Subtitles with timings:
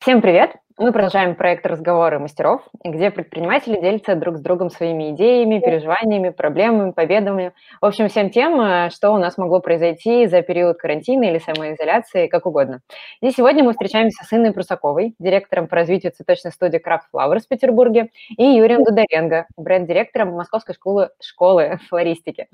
[0.00, 0.56] Всем привет!
[0.78, 6.92] Мы продолжаем проект «Разговоры мастеров», где предприниматели делятся друг с другом своими идеями, переживаниями, проблемами,
[6.92, 7.52] победами.
[7.82, 12.28] В общем, всем тем, э, что у нас могло произойти за период карантина или самоизоляции,
[12.28, 12.80] как угодно.
[13.20, 17.48] И сегодня мы встречаемся с Инной Прусаковой, директором по развитию цветочной студии Craft Flowers в
[17.48, 18.08] Петербурге,
[18.38, 22.48] и Юрием Дударенко, бренд-директором Московской школы, школы флористики.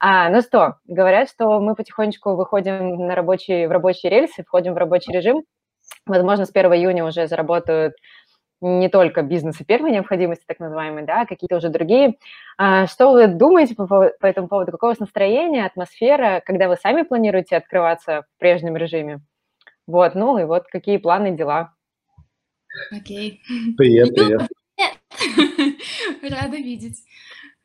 [0.00, 4.76] А, ну что, говорят, что мы потихонечку выходим на рабочие, в рабочие рельсы, входим в
[4.76, 5.44] рабочий режим,
[6.10, 7.94] Возможно, с 1 июня уже заработают
[8.60, 12.16] не только бизнесы первой необходимости, так называемые, да, а какие-то уже другие.
[12.58, 14.72] А что вы думаете по, по этому поводу?
[14.72, 19.20] Какое у вас настроение, атмосфера, когда вы сами планируете открываться в прежнем режиме?
[19.86, 21.74] Вот, ну и вот какие планы, дела?
[22.92, 23.40] Окей.
[23.76, 24.42] Привет, привет.
[26.22, 27.02] Рада видеть.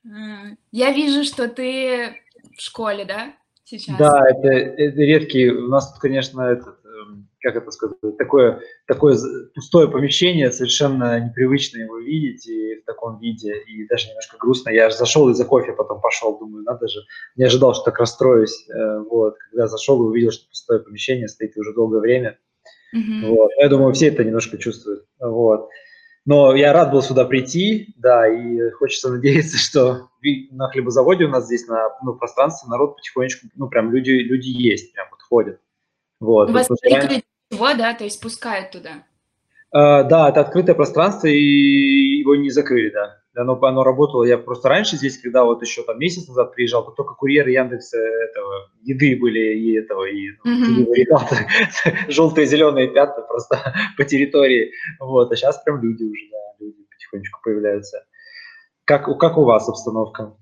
[0.05, 2.21] А, я вижу, что ты
[2.57, 3.97] в школе, да, сейчас?
[3.97, 5.49] Да, это, это редкий.
[5.49, 6.84] У нас тут, конечно, этот
[7.45, 9.15] как это сказать, такое, такое
[9.53, 14.71] пустое помещение, совершенно непривычно его видеть и в таком виде, и даже немножко грустно.
[14.71, 17.01] Я же зашел из-за кофе, потом пошел, думаю, надо же,
[17.35, 21.55] не ожидал, что так расстроюсь, э, вот, когда зашел и увидел, что пустое помещение стоит
[21.55, 22.39] уже долгое время,
[22.95, 23.29] mm-hmm.
[23.29, 25.69] вот, я думаю, все это немножко чувствуют, вот.
[26.25, 30.09] Но я рад был сюда прийти, да, и хочется надеяться, что
[30.49, 34.93] на хлебозаводе у нас здесь на ну, пространстве народ потихонечку, ну, прям люди, люди есть,
[34.93, 35.59] прям вот ходят.
[36.19, 36.49] Вот.
[36.49, 37.23] У вас раньше...
[37.55, 39.03] всего, да, то есть пускают туда?
[39.75, 43.21] Uh, да, это открытое пространство, и его не закрыли, да.
[43.35, 46.91] Оно, оно работало, я просто раньше здесь, когда вот еще там месяц назад приезжал, то
[46.91, 50.93] только курьеры Яндекса этого, еды были и этого, и mm-hmm.
[50.93, 51.35] ребята,
[52.07, 57.41] желтые, зеленые пятна просто по территории, вот, а сейчас прям люди уже, да, люди потихонечку
[57.43, 58.05] появляются.
[58.85, 60.37] Как, как у вас обстановка?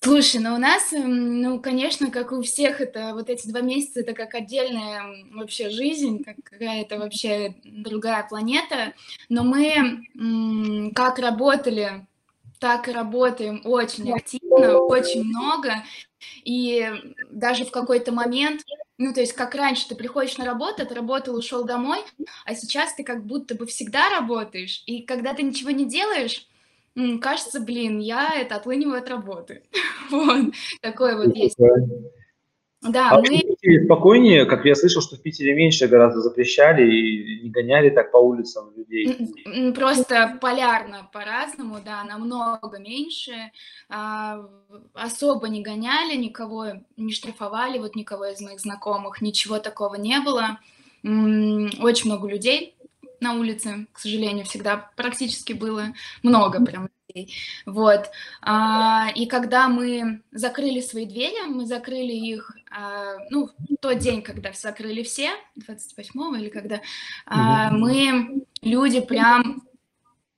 [0.00, 4.12] Слушай, ну у нас, ну, конечно, как у всех, это вот эти два месяца, это
[4.12, 8.94] как отдельная вообще жизнь, как какая-то вообще другая планета.
[9.28, 12.06] Но мы как работали,
[12.60, 15.84] так и работаем очень активно, очень много.
[16.44, 16.88] И
[17.30, 18.62] даже в какой-то момент,
[18.98, 21.98] ну, то есть как раньше, ты приходишь на работу, отработал, ушел домой,
[22.44, 24.84] а сейчас ты как будто бы всегда работаешь.
[24.86, 26.46] И когда ты ничего не делаешь,
[27.20, 29.62] кажется, блин, я это отлыниваю от работы.
[30.10, 31.56] вот, такое вот есть.
[32.80, 33.22] Да, а мы...
[33.22, 37.90] в Питере спокойнее, как я слышал, что в Питере меньше гораздо запрещали и не гоняли
[37.90, 39.72] так по улицам людей.
[39.74, 43.50] Просто полярно по-разному, да, намного меньше.
[43.88, 44.48] А,
[44.94, 46.66] особо не гоняли, никого
[46.96, 50.60] не штрафовали, вот никого из моих знакомых, ничего такого не было.
[51.02, 52.77] Очень много людей
[53.20, 55.92] на улице, к сожалению, всегда практически было
[56.22, 57.34] много прям людей.
[57.66, 58.10] Вот.
[58.42, 64.22] А, и когда мы закрыли свои двери, мы закрыли их, а, ну, в тот день,
[64.22, 66.80] когда закрыли все, 28-го или когда,
[67.26, 69.62] а, мы, люди прям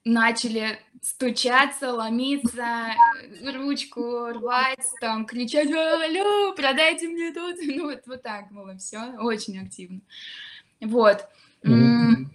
[0.04, 2.94] начали стучаться, ломиться,
[3.54, 7.56] ручку рвать, там, кричать, алло, продайте мне тут.
[7.62, 10.00] Ну, вот, вот так было все, очень активно.
[10.80, 11.26] Вот.
[11.64, 12.26] Mm-hmm.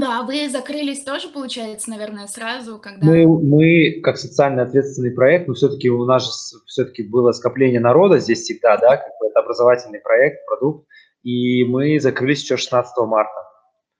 [0.00, 3.06] Да, вы закрылись тоже, получается, наверное, сразу, когда...
[3.06, 8.18] Мы, мы как социально ответственный проект, но все-таки у нас же все-таки было скопление народа
[8.18, 10.86] здесь всегда, да, как бы это образовательный проект, продукт,
[11.22, 13.46] и мы закрылись еще 16 марта.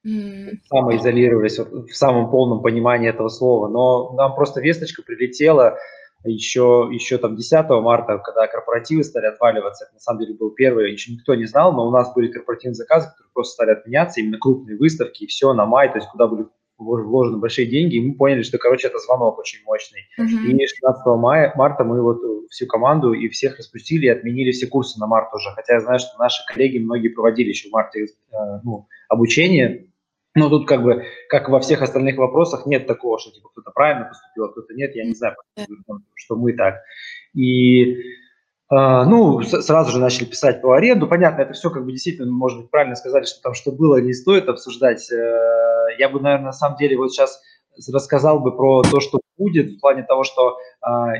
[0.06, 0.58] Mm.
[0.68, 5.78] Самоизолировались в самом полном понимании этого слова, но нам просто весточка прилетела,
[6.30, 10.92] еще, еще там 10 марта, когда корпоративы стали отваливаться, это на самом деле был первый,
[10.92, 14.38] еще никто не знал, но у нас были корпоративные заказы, которые просто стали отменяться, именно
[14.38, 16.46] крупные выставки и все на май, то есть куда были
[16.78, 20.02] вложены большие деньги, и мы поняли, что, короче, это звонок очень мощный.
[20.20, 20.52] Uh-huh.
[20.52, 22.18] И 16 мая, марта мы вот
[22.50, 25.98] всю команду и всех распустили и отменили все курсы на март уже, хотя я знаю,
[25.98, 29.86] что наши коллеги многие проводили еще в марте э, ну, обучение,
[30.36, 34.04] но тут как бы, как во всех остальных вопросах, нет такого, что типа кто-то правильно
[34.04, 34.94] поступил, а кто-то нет.
[34.94, 35.34] Я не знаю,
[36.14, 36.76] что мы так.
[37.34, 37.96] И
[38.68, 41.06] Uh, ну, сразу же начали писать по аренду.
[41.06, 44.12] Понятно, это все как бы действительно, может быть, правильно сказали, что там что было, не
[44.12, 45.08] стоит обсуждать.
[45.08, 47.40] Uh, я бы, наверное, на самом деле вот сейчас
[47.92, 51.12] рассказал бы про то, что будет, в плане того, что, uh,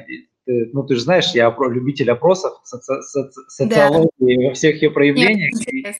[0.45, 4.49] ты, ну, ты же знаешь, я любитель опросов, соци соци социологии да.
[4.49, 5.53] во всех ее проявлениях.
[5.73, 5.97] Нет,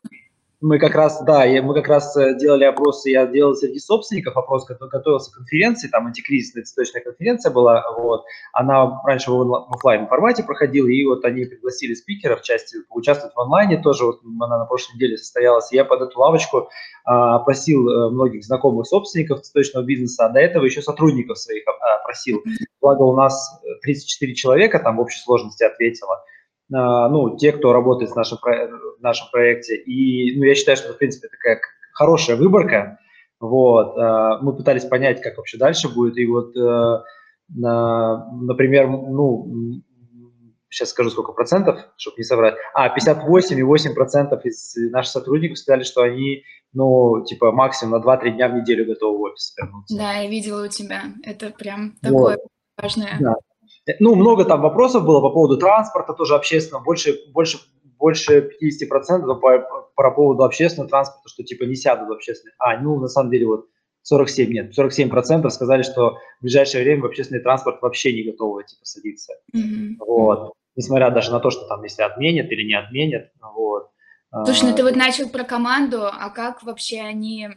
[0.61, 4.67] мы как раз, да, мы как раз э, делали опросы, я делал среди собственников опрос,
[4.67, 10.89] готовился к конференции, там антикризисная цветочная конференция была, вот, она раньше в офлайн формате проходила,
[10.89, 14.07] и вот они пригласили спикеров в части поучаствовать в онлайне, тоже.
[14.07, 16.69] Вот она на прошлой неделе состоялась, я под эту лавочку
[17.05, 21.97] а, опросил а, многих знакомых собственников цветочного бизнеса, а до этого еще сотрудников своих а,
[21.97, 22.43] опросил,
[22.81, 26.36] благо у нас 34 человека там в общей сложности ответило, а,
[26.69, 29.77] ну, те, кто работает в нашем, в нашем проекте.
[29.77, 31.61] И ну, я считаю, что, в принципе, такая
[31.93, 32.99] хорошая выборка.
[33.39, 37.03] Вот, э, мы пытались понять, как вообще дальше будет, и вот, э,
[37.49, 39.83] например, ну,
[40.71, 42.55] сейчас скажу сколько процентов, чтобы не соврать.
[42.75, 48.49] А, 58,8 процентов из наших сотрудников сказали, что они, ну, типа, максимум на 2-3 дня
[48.49, 49.97] в неделю готовы в офис вернуться.
[49.97, 51.03] Да, я видела у тебя.
[51.23, 52.51] Это прям такое вот.
[52.77, 53.17] важное.
[53.21, 53.35] Да.
[54.01, 56.83] Ну, много там вопросов было по поводу транспорта, тоже общественного.
[56.83, 57.59] Больше, больше,
[57.99, 59.59] больше 50% процентов по,
[59.95, 62.55] по поводу общественного транспорта, что типа не сядут в общественный.
[62.59, 63.67] А, ну, на самом деле, вот
[64.03, 68.65] 47, нет, 47 процентов сказали, что в ближайшее время в общественный транспорт вообще не готовы
[68.65, 69.35] типа садиться.
[69.55, 69.97] Mm-hmm.
[69.99, 70.53] Вот.
[70.77, 73.91] Несмотря даже на то, что там, если отменят или не отменят, вот.
[74.45, 77.49] Слушай, ну ты вот начал про команду, а как вообще они,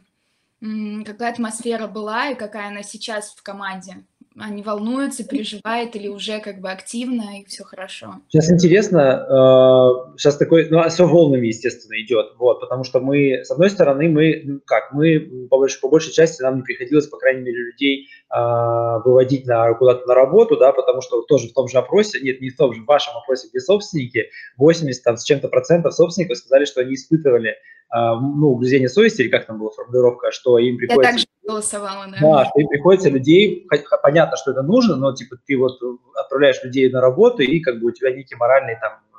[1.06, 3.98] какая атмосфера была и какая она сейчас в команде?
[4.38, 8.16] Они волнуются, переживают или уже как бы активно и все хорошо?
[8.30, 13.52] Сейчас интересно, э, сейчас такой, ну, все волнами, естественно, идет, вот, потому что мы, с
[13.52, 17.18] одной стороны, мы, ну, как, мы, по большей, по большей части, нам не приходилось, по
[17.18, 21.80] крайней мере, людей выводить на, куда-то на работу, да, потому что тоже в том же
[21.80, 25.48] опросе, нет, не в том же, в вашем опросе, где собственники, 80 там, с чем-то
[25.48, 27.56] процентов собственников сказали, что они испытывали
[27.90, 31.02] а, ну, угрызение совести, или как там была формулировка, что им приходится...
[31.02, 32.18] Я также голосовала, да.
[32.22, 33.68] Да, что им приходится людей,
[34.04, 35.80] понятно, что это нужно, но типа ты вот
[36.16, 39.18] отправляешь людей на работу, и как бы у тебя некие моральные там э,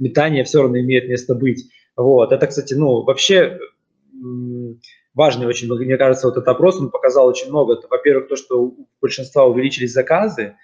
[0.00, 1.70] метания все равно имеют место быть.
[1.96, 3.60] Вот, это, кстати, ну, вообще
[5.18, 7.78] важный очень, мне кажется, вот этот опрос, он показал очень много.
[7.90, 10.54] Во-первых, то, что у большинства увеличились заказы,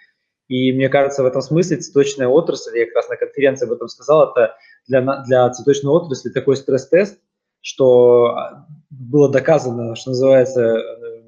[0.46, 3.88] и мне кажется, в этом смысле цветочная отрасль, я как раз на конференции об этом
[3.88, 4.56] сказал, это
[4.86, 7.18] для, для цветочной отрасли такой стресс-тест,
[7.62, 11.22] что а, было доказано, что называется, э,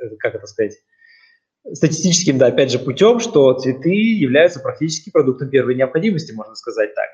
[0.00, 0.74] э, как это сказать,
[1.72, 7.08] статистическим, да, опять же, путем, что цветы являются практически продуктом первой необходимости, можно сказать так.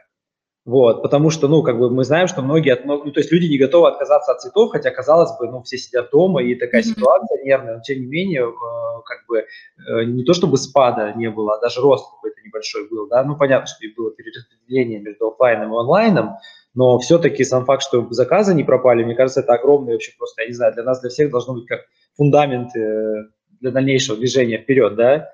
[0.67, 3.47] Вот, потому что, ну, как бы мы знаем, что многие, от, ну, то есть люди
[3.47, 6.85] не готовы отказаться от цветов, хотя, казалось бы, ну, все сидят дома, и такая mm-hmm.
[6.85, 11.31] ситуация нервная, но тем не менее, э, как бы, э, не то чтобы спада не
[11.31, 15.29] было, а даже рост какой-то небольшой был, да, ну, понятно, что и было перераспределение между
[15.29, 16.31] офлайном и онлайном,
[16.75, 20.49] но все-таки сам факт, что заказы не пропали, мне кажется, это огромный вообще просто, я
[20.49, 21.83] не знаю, для нас, для всех должно быть как
[22.17, 23.29] фундамент э,
[23.61, 25.33] для дальнейшего движения вперед, да,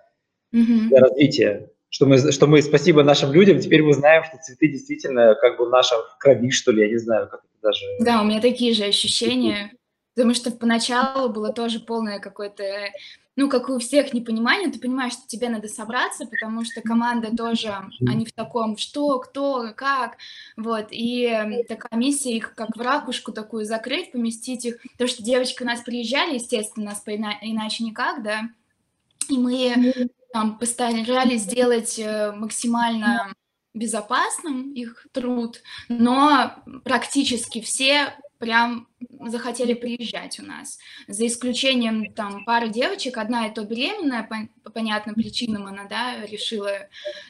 [0.55, 0.89] mm-hmm.
[0.89, 1.72] для развития.
[1.93, 5.67] Что мы, что мы, спасибо нашим людям, теперь мы знаем, что цветы действительно как бы
[5.67, 7.85] в нашем крови, что ли, я не знаю, как это даже...
[8.01, 9.73] Да, у меня такие же ощущения,
[10.15, 12.65] потому что поначалу было тоже полное какое-то
[13.37, 17.75] ну, как у всех непонимание, ты понимаешь, что тебе надо собраться, потому что команда тоже,
[18.07, 20.17] они в таком, что, кто, как,
[20.57, 25.63] вот, и такая миссия их как в ракушку такую закрыть, поместить их, потому что девочки
[25.63, 28.51] у нас приезжали, естественно, нас иначе никак, да,
[29.29, 33.33] и мы там постарались сделать э, максимально
[33.75, 38.89] безопасным их труд, но практически все прям
[39.27, 40.79] захотели приезжать у нас.
[41.07, 46.27] За исключением там пары девочек, одна и то беременная, по, по понятным причинам она, да,
[46.27, 46.89] решила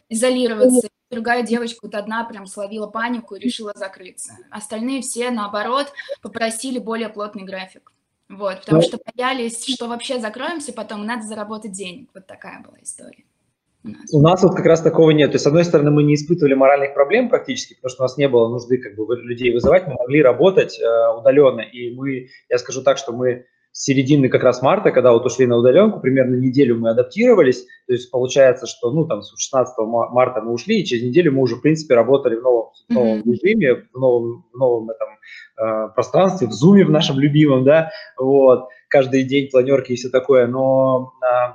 [0.09, 4.39] изолироваться, другая девочка вот одна прям словила панику и решила закрыться.
[4.51, 7.93] Остальные все, наоборот, попросили более плотный график.
[8.29, 12.09] Вот, потому что боялись, что вообще закроемся, потом надо заработать денег.
[12.15, 13.25] Вот такая была история.
[14.13, 15.33] У нас вот как раз такого нет.
[15.33, 18.17] То есть, с одной стороны, мы не испытывали моральных проблем практически, потому что у нас
[18.17, 21.61] не было нужды как бы людей вызывать, мы могли работать э, удаленно.
[21.61, 25.47] И мы, я скажу так, что мы с середины как раз марта, когда вот ушли
[25.47, 30.43] на удаленку, примерно неделю мы адаптировались, то есть получается, что, ну, там, с 16 марта
[30.43, 33.33] мы ушли, и через неделю мы уже, в принципе, работали в новом, в новом mm-hmm.
[33.33, 35.09] режиме, в новом, в новом этом
[35.57, 40.47] э, пространстве, в зуме в нашем любимом, да, вот, каждый день планерки и все такое,
[40.47, 41.53] но э,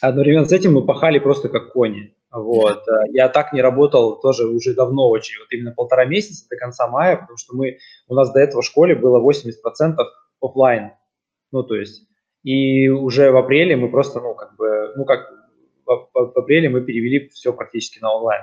[0.00, 2.14] одновременно с этим мы пахали просто как кони.
[2.32, 2.82] Вот.
[3.10, 7.16] Я так не работал тоже уже давно очень, вот именно полтора месяца до конца мая,
[7.16, 7.78] потому что мы,
[8.08, 9.96] у нас до этого в школе было 80%
[10.40, 10.92] офлайн.
[11.52, 12.02] Ну, то есть,
[12.42, 15.30] и уже в апреле мы просто, ну, как бы, ну, как
[15.86, 18.42] в, в апреле мы перевели все практически на онлайн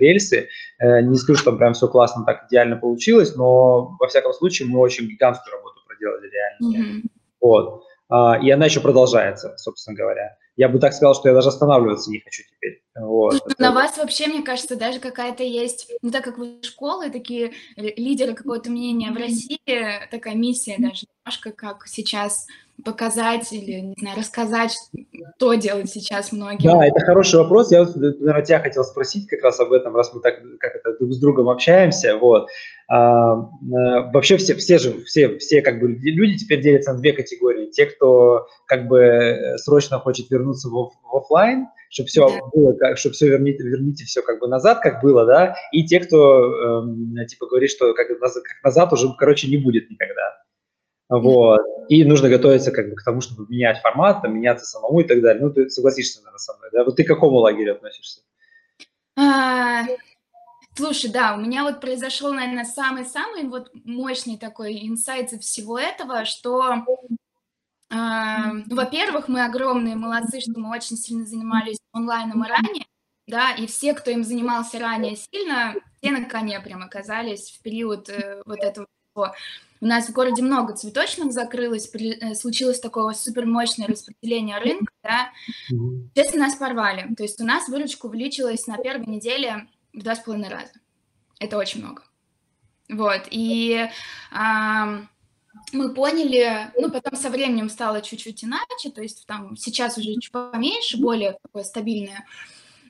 [0.00, 0.48] рельсы.
[0.78, 4.68] Э, не скажу, что там прям все классно так идеально получилось, но во всяком случае
[4.68, 6.76] мы очень гигантскую работу проделали реально.
[6.76, 7.02] Mm-hmm.
[7.40, 7.82] Вот.
[8.08, 12.10] А, и она еще продолжается, собственно говоря я бы так сказал, что я даже останавливаться
[12.10, 12.82] не хочу теперь.
[13.00, 13.34] Вот.
[13.34, 17.52] Ну, на вас вообще, мне кажется, даже какая-то есть, ну так как вы школы, такие
[17.76, 19.60] лидеры какого-то мнения в России,
[20.10, 22.46] такая миссия даже немножко, как сейчас
[22.84, 24.76] показать или, не знаю, рассказать,
[25.36, 26.66] что делать сейчас многие.
[26.66, 27.72] Да, это хороший вопрос.
[27.72, 31.12] Я, наверное, тебя хотел спросить как раз об этом, раз мы так как это друг
[31.12, 32.16] с другом общаемся.
[32.16, 32.48] Вот.
[32.88, 33.50] А, а,
[34.12, 37.66] вообще все, все же, все, все как бы люди теперь делятся на две категории.
[37.66, 42.40] Те, кто как бы срочно хочет вернуться в, в офлайн, чтобы все да.
[42.52, 46.00] было, как, чтобы все верните, верните все как бы назад, как было, да, и те,
[46.00, 50.38] кто эм, типа говорит, что как, как назад уже, короче, не будет никогда.
[51.08, 51.60] Вот.
[51.88, 55.22] И нужно готовиться как бы к тому, чтобы менять формат, там, меняться самому и так
[55.22, 55.42] далее.
[55.42, 56.84] Ну, ты согласишься, наверное, со мной, да?
[56.84, 58.20] Вот ты к какому лагерю относишься?
[59.16, 59.84] А,
[60.76, 66.26] слушай, да, у меня вот произошел, наверное, самый-самый вот мощный такой инсайт из всего этого,
[66.26, 66.84] что
[67.90, 72.86] ну, во-первых, мы огромные молодцы, что мы очень сильно занимались онлайном и ранее,
[73.26, 78.08] да, и все, кто им занимался ранее сильно, все на коне прям оказались в период
[78.08, 79.34] э, вот этого всего.
[79.80, 85.30] У нас в городе много цветочных закрылось, э, случилось такое супер мощное распределение рынка, да.
[86.14, 87.14] Честно, нас порвали.
[87.14, 90.72] То есть у нас выручка увеличилась на первой неделе в два с половиной раза.
[91.38, 92.02] Это очень много.
[92.88, 93.88] Вот, и...
[94.32, 95.02] А,
[95.72, 100.30] мы поняли, ну, потом со временем стало чуть-чуть иначе, то есть там сейчас уже чуть
[100.30, 102.24] поменьше, более такое стабильное.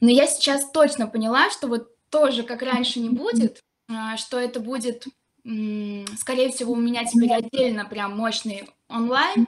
[0.00, 4.60] Но я сейчас точно поняла, что вот тоже, как раньше, не будет, а, что это
[4.60, 5.06] будет,
[5.44, 9.46] скорее всего, у меня теперь отдельно прям мощный онлайн,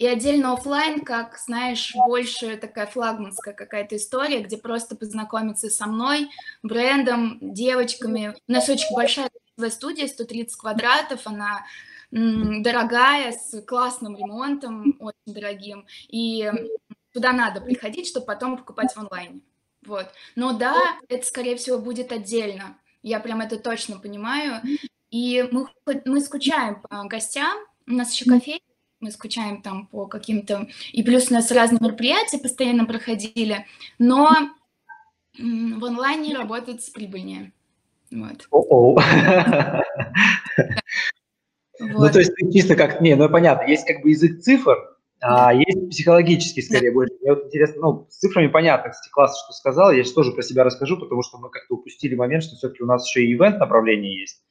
[0.00, 6.30] и отдельно офлайн, как, знаешь, больше такая флагманская какая-то история, где просто познакомиться со мной,
[6.62, 8.34] брендом, девочками.
[8.48, 9.30] У нас очень большая
[9.68, 11.66] студия, 130 квадратов, она
[12.10, 16.50] дорогая, с классным ремонтом, очень дорогим, и
[17.12, 19.40] туда надо приходить, чтобы потом покупать в онлайне.
[19.86, 20.06] Вот.
[20.36, 20.76] Но да,
[21.08, 22.76] это, скорее всего, будет отдельно.
[23.02, 24.60] Я прям это точно понимаю.
[25.10, 25.66] И мы,
[26.04, 27.56] мы скучаем по гостям.
[27.86, 28.60] У нас еще кофейня,
[29.00, 30.68] мы скучаем там по каким-то...
[30.92, 33.66] И плюс у нас разные мероприятия постоянно проходили.
[33.98, 34.28] Но
[35.38, 37.52] в онлайне работать прибыльнее.
[38.10, 38.46] Вот.
[41.80, 41.98] Вот.
[41.98, 44.76] Ну, то есть чисто как, не, ну понятно, есть как бы язык цифр,
[45.22, 47.14] а есть психологический скорее больше.
[47.20, 50.42] Мне вот интересно, ну, с цифрами понятно, кстати, классно, что сказал, я сейчас тоже про
[50.42, 53.58] себя расскажу, потому что мы как-то упустили момент, что все-таки у нас еще и ивент
[53.58, 54.42] направление есть.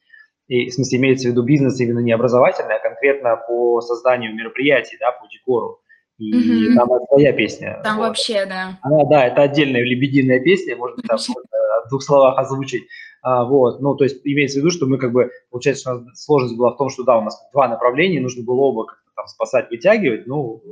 [0.46, 4.96] И, в смысле, имеется в виду бизнес именно не образовательный, а конкретно по созданию мероприятий,
[4.98, 5.79] да, по декору.
[6.20, 6.74] И mm-hmm.
[6.74, 7.80] там своя песня.
[7.82, 8.08] Там вот.
[8.08, 8.78] вообще, да.
[8.82, 12.84] Она, да, это отдельная лебединая песня, можно там в двух словах озвучить.
[13.22, 16.00] А, вот, ну, то есть имеется в виду, что мы как бы, получается, что у
[16.00, 19.10] нас сложность была в том, что да, у нас два направления, нужно было оба как-то
[19.16, 20.62] там спасать, вытягивать, ну,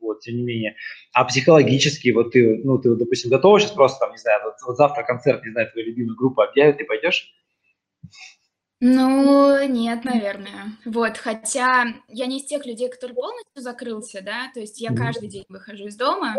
[0.00, 0.76] вот, тем не менее.
[1.12, 4.76] А психологически, вот ты, ну, ты, допустим, готова сейчас просто, там, не знаю, вот, вот
[4.76, 7.32] завтра концерт, не знаю, твоя любимая группа объявит, ты пойдешь?
[8.80, 10.76] Ну, нет, наверное.
[10.84, 15.28] Вот, хотя я не из тех людей, который полностью закрылся, да, то есть я каждый
[15.28, 16.36] день выхожу из дома.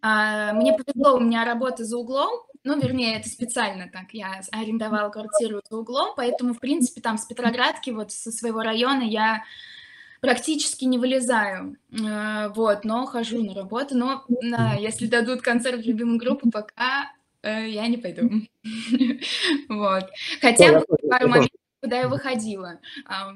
[0.00, 4.12] А, мне повезло, у меня работа за углом, ну, вернее, это специально так.
[4.12, 9.02] Я арендовала квартиру за углом, поэтому, в принципе, там с Петроградки, вот со своего района
[9.02, 9.44] я
[10.20, 15.86] практически не вылезаю, э, вот, но хожу на работу, но да, если дадут концерт в
[15.86, 17.12] любимую группу, пока
[17.42, 18.30] э, я не пойду.
[19.68, 20.04] Вот.
[20.40, 22.78] Хотя пару моментов, когда я выходила.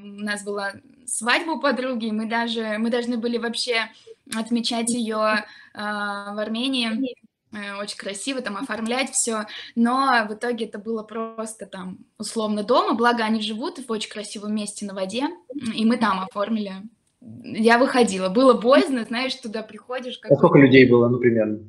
[0.02, 0.72] У нас была
[1.06, 3.90] свадьба у подруги, мы даже, мы должны были вообще
[4.34, 7.14] отмечать ее а, в Армении
[7.52, 12.94] Э, очень красиво там оформлять все, но в итоге это было просто там условно дома,
[12.94, 15.28] благо они живут в очень красивом месте на воде,
[15.74, 16.72] и мы там оформили.
[17.20, 20.18] Я выходила, было боязно, знаешь, туда приходишь.
[20.18, 21.60] Как а сколько людей было, ну, примерно?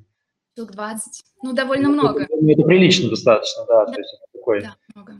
[0.53, 2.23] Штук 20, ну, довольно ну, много.
[2.23, 3.93] Это, это прилично достаточно, да, да.
[3.93, 4.61] то есть это такое.
[4.61, 5.13] Да, много.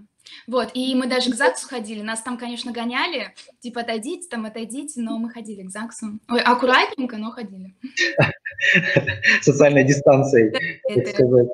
[0.48, 5.02] Вот, и мы даже к ЗАГСу ходили, нас там, конечно, гоняли, типа, отойдите, там, отойдите,
[5.02, 6.20] но мы ходили к ЗАГСу.
[6.30, 7.76] Ой, аккуратненько, но ходили.
[9.42, 10.52] Социальной дистанцией,
[10.96, 11.48] так сказать.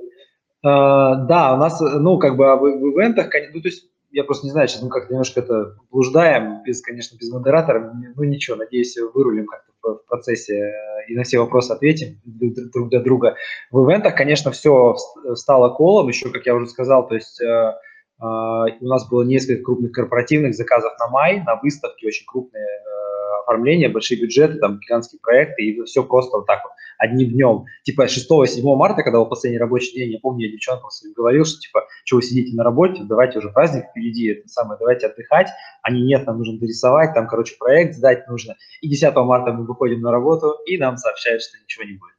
[0.64, 4.52] А, да, у нас, ну, как бы в ивентах, ну, то есть я просто не
[4.52, 9.46] знаю, сейчас мы как-то немножко это блуждаем, без, конечно, без модератора, ну ничего, надеюсь, вырулим
[9.46, 10.72] как-то в процессе э,
[11.10, 13.36] и на все вопросы ответим друг для друга.
[13.72, 14.96] В ивентах, конечно, все
[15.34, 17.78] стало колом, еще, как я уже сказал, то есть э, а,
[18.20, 23.90] у нас было несколько крупных корпоративных заказов на май, на выставке, очень крупные э, оформления,
[23.90, 27.66] большие бюджеты, там гигантские проекты, и все просто вот так вот, одним днем.
[27.84, 31.60] Типа 6-7 марта, когда был последний рабочий день, я помню, я девчонкам своим говорил, что
[31.60, 35.50] типа, что вы сидите на работе, давайте уже праздник впереди, это самое, давайте отдыхать.
[35.84, 38.56] Они, нет, нам нужно дорисовать, там, короче, проект сдать нужно.
[38.82, 42.16] И 10 марта мы выходим на работу, и нам сообщают, что ничего не будет.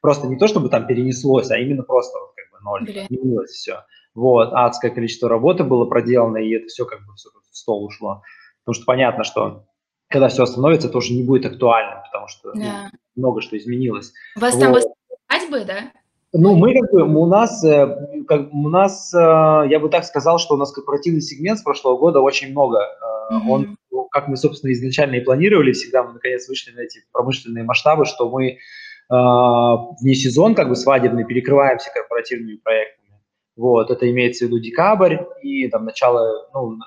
[0.00, 3.84] Просто не то, чтобы там перенеслось, а именно просто вот как бы ноль, изменилось все.
[4.18, 8.22] Вот, адское количество работы было проделано, и это все как бы все в стол ушло.
[8.64, 9.64] Потому что понятно, что
[10.08, 12.90] когда все остановится, это уже не будет актуальным, потому что ну, да.
[13.14, 14.12] ну, много что изменилось.
[14.36, 14.60] У вас вот.
[14.60, 14.74] там
[15.30, 15.92] свадьбы, да?
[16.32, 20.38] Ну, мы как бы, у нас, э, как, у нас, э, я бы так сказал,
[20.38, 22.80] что у нас корпоративный сегмент с прошлого года очень много.
[23.30, 23.48] Mm-hmm.
[23.48, 27.62] Он, ну, как мы, собственно, изначально и планировали, всегда мы, наконец, вышли на эти промышленные
[27.62, 28.58] масштабы, что мы
[29.10, 33.07] вне сезон, как бы свадебный, перекрываемся корпоративными проектами.
[33.58, 36.78] Вот, это имеется в виду декабрь и там начало, ну,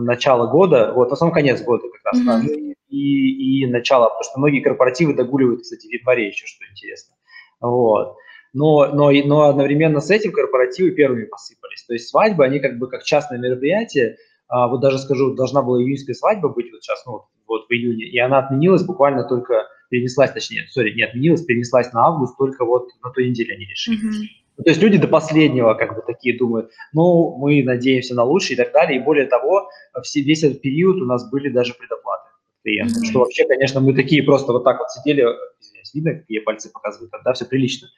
[0.00, 2.74] начало года, вот, в основном конец года как раз, mm-hmm.
[2.88, 7.14] и, и, начало, потому что многие корпоративы догуливают, кстати, в январе еще, что интересно.
[7.60, 8.16] Вот.
[8.54, 11.84] Но, но, но одновременно с этим корпоративы первыми посыпались.
[11.84, 14.16] То есть свадьбы, они как бы как частное мероприятие,
[14.48, 18.06] а, вот даже скажу, должна была июньская свадьба быть вот сейчас, ну, вот в июне,
[18.06, 22.88] и она отменилась буквально только, перенеслась, точнее, сори, не отменилась, перенеслась на август, только вот
[23.04, 23.98] на той неделе они решили.
[23.98, 24.45] Mm-hmm.
[24.56, 28.54] Ну, то есть люди до последнего как бы такие думают, ну, мы надеемся на лучшее
[28.54, 28.98] и так далее.
[28.98, 29.68] И более того,
[30.14, 32.30] весь этот период у нас были даже предоплаты
[32.62, 33.10] клиентов, mm-hmm.
[33.10, 35.22] что вообще, конечно, мы такие просто вот так вот сидели,
[35.60, 37.88] извиняюсь, видно, какие пальцы показывают, тогда все прилично.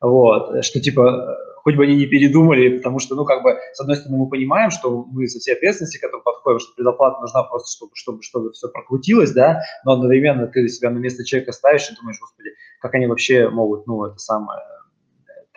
[0.00, 3.96] Вот, что типа, хоть бы они не передумали, потому что, ну, как бы, с одной
[3.96, 7.68] стороны, мы понимаем, что мы со всей ответственности к этому подходим, что предоплата нужна просто,
[7.70, 11.96] чтобы, чтобы, чтобы все прокрутилось, да, но одновременно ты себя на место человека ставишь и
[11.96, 14.60] думаешь, господи, как они вообще могут, ну, это самое,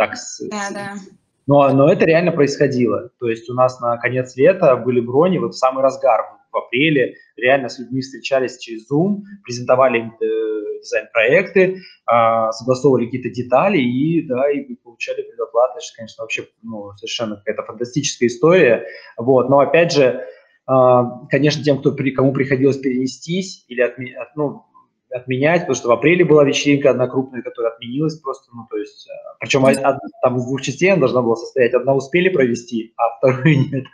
[0.01, 0.11] так...
[0.49, 0.93] Да, с, да.
[1.47, 3.09] Но, но это реально происходило.
[3.19, 7.15] То есть у нас на конец лета были брони, вот в самый разгар, в апреле,
[7.37, 14.51] реально с людьми встречались через Zoom, презентовали э, дизайн-проекты, э, согласовывали какие-то детали и, да,
[14.51, 15.77] и получали предоплаты.
[15.77, 18.85] Это, конечно, вообще ну, совершенно какая-то фантастическая история.
[19.17, 19.49] Вот.
[19.49, 20.25] Но опять же,
[20.67, 23.97] э, конечно, тем, кто, при, кому приходилось перенестись или от,
[24.35, 24.65] ну,
[25.11, 29.07] отменять, потому что в апреле была вечеринка одна крупная, которая отменилась просто, ну, то есть,
[29.07, 29.63] э, причем
[30.21, 33.85] там из двух частей она должна была состоять, одна успели провести, а вторую нет.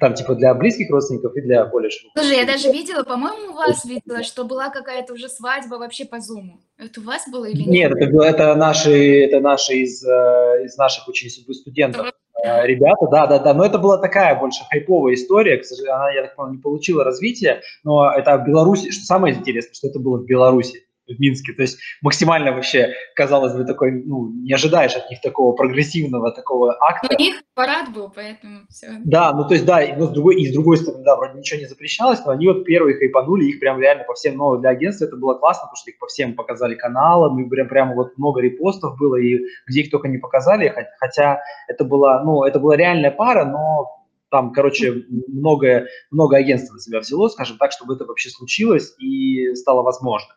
[0.00, 2.18] Там, типа, для близких родственников и для более широких.
[2.18, 6.20] Слушай, я даже видела, по-моему, у вас видела, что была какая-то уже свадьба вообще по
[6.20, 6.60] Зуму.
[6.78, 7.68] Это у вас было или нет?
[7.68, 12.12] Нет, это, это наши, это наши из, э, из наших учеников, студентов.
[12.44, 16.10] Э, ребята, да, да, да, но это была такая больше хайповая история, к сожалению, она,
[16.10, 19.98] я так понимаю, не получила развития, но это в Беларуси, что самое интересное, что это
[19.98, 21.52] было в Беларуси в Минске.
[21.52, 26.76] То есть максимально вообще, казалось бы, такой, ну, не ожидаешь от них такого прогрессивного такого
[26.80, 27.08] акта.
[27.14, 28.88] У них парад был, поэтому все.
[29.04, 31.60] Да, ну то есть да, но с другой, и с другой стороны, да, вроде ничего
[31.60, 35.06] не запрещалось, но они вот первые хайпанули, их прям реально по всем, но для агентства
[35.06, 38.40] это было классно, потому что их по всем показали каналам, и прям, прям вот много
[38.40, 43.10] репостов было, и где их только не показали, хотя это была, ну, это была реальная
[43.10, 43.98] пара, но
[44.30, 49.54] там, короче, многое, много агентств на себя взяло, скажем так, чтобы это вообще случилось и
[49.54, 50.34] стало возможно.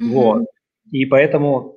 [0.00, 0.08] Mm-hmm.
[0.10, 0.46] Вот.
[0.90, 1.76] И поэтому,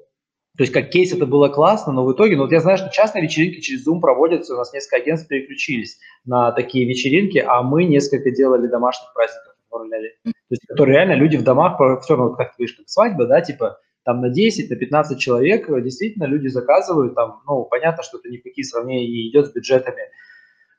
[0.58, 2.90] то есть как кейс это было классно, но в итоге, ну вот я знаю, что
[2.92, 7.86] частные вечеринки через Zoom проводятся, у нас несколько агентств переключились на такие вечеринки, а мы
[7.86, 10.18] несколько делали домашних праздников, оформляли.
[10.26, 10.32] Mm-hmm.
[10.32, 13.42] То есть, которые реально люди в домах, все равно, как ты видишь, как свадьба, да,
[13.42, 18.30] типа там на 10, на 15 человек действительно люди заказывают, там, ну, понятно, что это
[18.30, 20.08] ни в какие сравнения не идет с бюджетами э,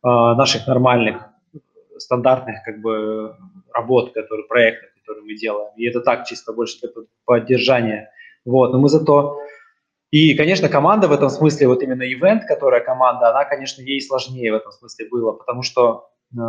[0.03, 1.23] наших нормальных,
[1.99, 3.37] стандартных, как бы,
[3.73, 5.73] работ, которые, проектов которые мы делаем.
[5.77, 6.91] И это так, чисто больше для
[7.25, 8.11] поддержания.
[8.45, 9.39] Вот, но мы зато...
[10.11, 14.53] И, конечно, команда в этом смысле, вот именно ивент, которая команда, она, конечно, ей сложнее
[14.53, 16.41] в этом смысле было, потому что э,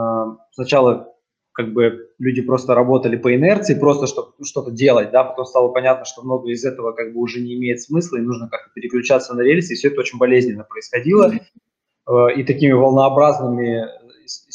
[0.51, 1.13] сначала
[1.53, 6.03] как бы люди просто работали по инерции, просто чтобы что-то делать, да, потом стало понятно,
[6.03, 9.41] что много из этого как бы уже не имеет смысла, и нужно как-то переключаться на
[9.41, 13.85] рельсы, и все это очень болезненно происходило, э, и такими волнообразными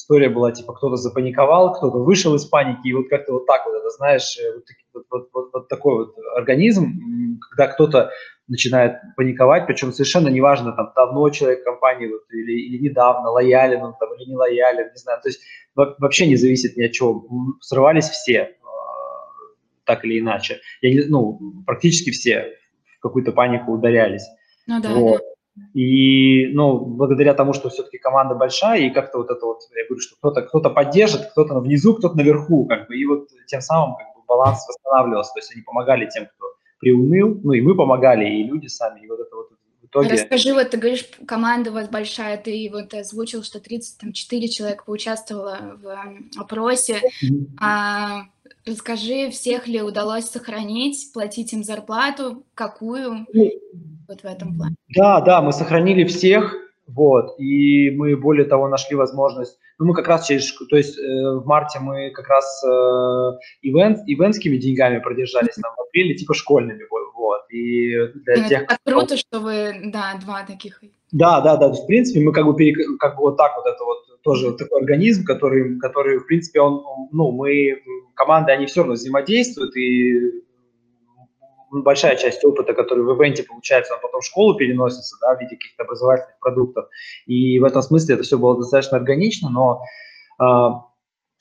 [0.09, 3.75] история была, типа, кто-то запаниковал, кто-то вышел из паники, и вот как-то вот так вот,
[3.75, 4.61] это, знаешь, э,
[4.95, 8.11] вот, вот, вот, вот такой вот организм, когда кто-то
[8.49, 13.83] начинает паниковать, причем совершенно неважно, там, давно человек в компании вот, или, или недавно, лоялен
[13.83, 15.41] он там или не лоялен, не знаю, то есть
[15.75, 17.27] вообще не зависит ни от чего,
[17.61, 18.55] срывались все, э,
[19.85, 22.55] так или иначе, Я не, ну, практически все
[22.97, 24.27] в какую-то панику ударялись.
[24.67, 25.19] Ну да, вот.
[25.19, 25.38] да.
[25.75, 30.01] И, ну, благодаря тому, что все-таки команда большая, и как-то вот это вот, я говорю,
[30.01, 34.07] что кто-то кто поддержит, кто-то внизу, кто-то наверху, как бы, и вот тем самым как
[34.17, 36.47] бы, баланс восстанавливался, то есть они помогали тем, кто
[36.81, 39.49] приуныл, ну, и мы помогали, и люди сами, и вот это вот
[39.83, 40.11] в итоге...
[40.11, 45.79] Расскажи, вот ты говоришь, команда у вас большая, ты вот озвучил, что 34 человека поучаствовало
[45.83, 47.47] в опросе, mm-hmm.
[47.61, 48.23] а,
[48.67, 53.27] расскажи, всех ли удалось сохранить, платить им зарплату, какую?
[53.35, 54.75] Mm-hmm вот в этом плане.
[54.97, 56.55] Да, да, мы сохранили всех,
[56.87, 61.03] вот, и мы, более того, нашли возможность, ну, мы как раз через, то есть э,
[61.03, 62.69] в марте мы как раз э,
[63.63, 66.85] ивент, ивентскими деньгами продержались, там, в апреле, типа школьными,
[67.15, 67.91] вот, и
[68.25, 70.83] для ну, тех, это круто, что вы, да, два таких.
[71.13, 72.99] Да, да, да, в принципе, мы как бы, перек...
[72.99, 76.83] как бы вот так вот, это вот тоже такой организм, который, который, в принципе, он,
[77.13, 77.83] ну, мы,
[78.15, 80.43] команды, они все равно взаимодействуют, и
[81.71, 85.57] большая часть опыта, который в ивенте получается, он потом в школу переносится, да, в виде
[85.57, 86.87] каких-то образовательных продуктов.
[87.27, 89.83] И в этом смысле это все было достаточно органично, но
[90.41, 90.69] э,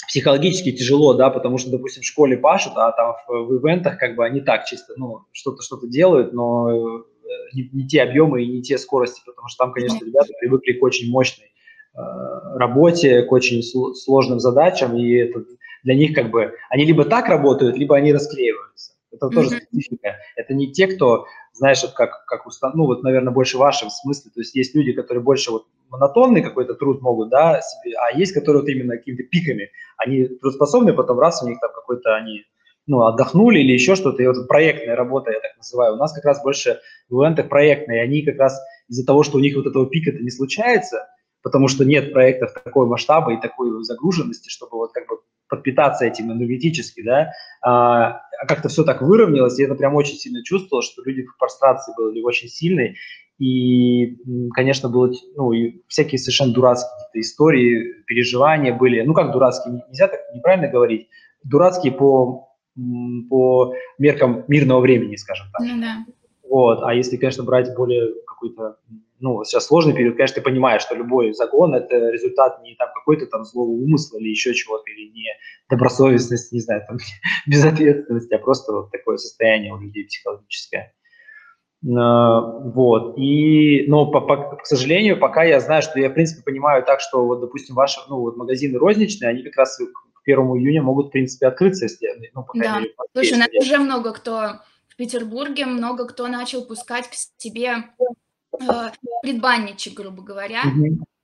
[0.08, 4.16] психологически тяжело, да, потому что, допустим, в школе пашут, а там в, в ивентах как
[4.16, 7.04] бы они так чисто, ну, что-то что-то делают, но э,
[7.54, 10.84] не, не те объемы и не те скорости, потому что там, конечно, ребята привыкли к
[10.84, 11.48] очень мощной
[11.98, 15.44] работе, к очень сложным задачам, и это
[15.84, 18.94] для них как бы они либо так работают, либо они расклеиваются.
[19.12, 19.62] Это тоже mm-hmm.
[19.72, 20.16] специфика.
[20.36, 22.74] Это не те, кто, знаешь, вот как, как устан...
[22.76, 24.32] ну вот, наверное, больше в вашем смысле.
[24.34, 28.34] То есть есть люди, которые больше вот монотонный какой-то труд могут, да, себе, а есть,
[28.34, 29.72] которые вот именно какими-то пиками.
[29.98, 32.44] Они трудоспособны, потом раз у них там какой-то они
[32.86, 36.24] ну, отдохнули или еще что-то, и вот проектная работа, я так называю, у нас как
[36.24, 36.80] раз больше
[37.10, 41.06] в и они как раз из-за того, что у них вот этого пика-то не случается,
[41.48, 46.30] потому что нет проектов такой масштаба и такой загруженности, чтобы вот как бы подпитаться этим
[46.30, 47.32] энергетически, да,
[47.62, 51.38] а, а как-то все так выровнялось, и это прям очень сильно чувствовал, что люди в
[51.38, 52.96] прострации были очень сильные,
[53.40, 54.18] и,
[54.54, 56.90] конечно, было, ну, и всякие совершенно дурацкие
[57.22, 61.08] истории, переживания были, ну, как дурацкие, нельзя так неправильно говорить,
[61.46, 62.50] дурацкие по,
[63.30, 65.66] по меркам мирного времени, скажем так.
[65.66, 66.06] Ну, да.
[66.50, 68.78] Вот, а если, конечно, брать более какой-то
[69.19, 73.26] ну, сейчас сложный период, конечно, ты понимаешь, что любой загон– это результат не там какой-то
[73.26, 75.30] там злого умысла или еще чего-то, или не
[75.69, 76.97] добросовестность, не знаю, там,
[77.47, 80.93] безответственность, а просто вот такое состояние у людей психологическое.
[81.95, 83.17] А, вот.
[83.17, 87.00] И, но, по, по, к сожалению, пока я знаю, что я, в принципе, понимаю так,
[87.02, 91.08] что, вот, допустим, ваши ну, вот магазины розничные, они как раз к 1 июня могут,
[91.08, 92.80] в принципе, открыться, если, ну, по да.
[92.80, 97.76] мере, Слушай, у нас уже много кто в Петербурге, много кто начал пускать к себе
[98.00, 98.04] э,
[99.22, 100.63] предбанничек, грубо говоря.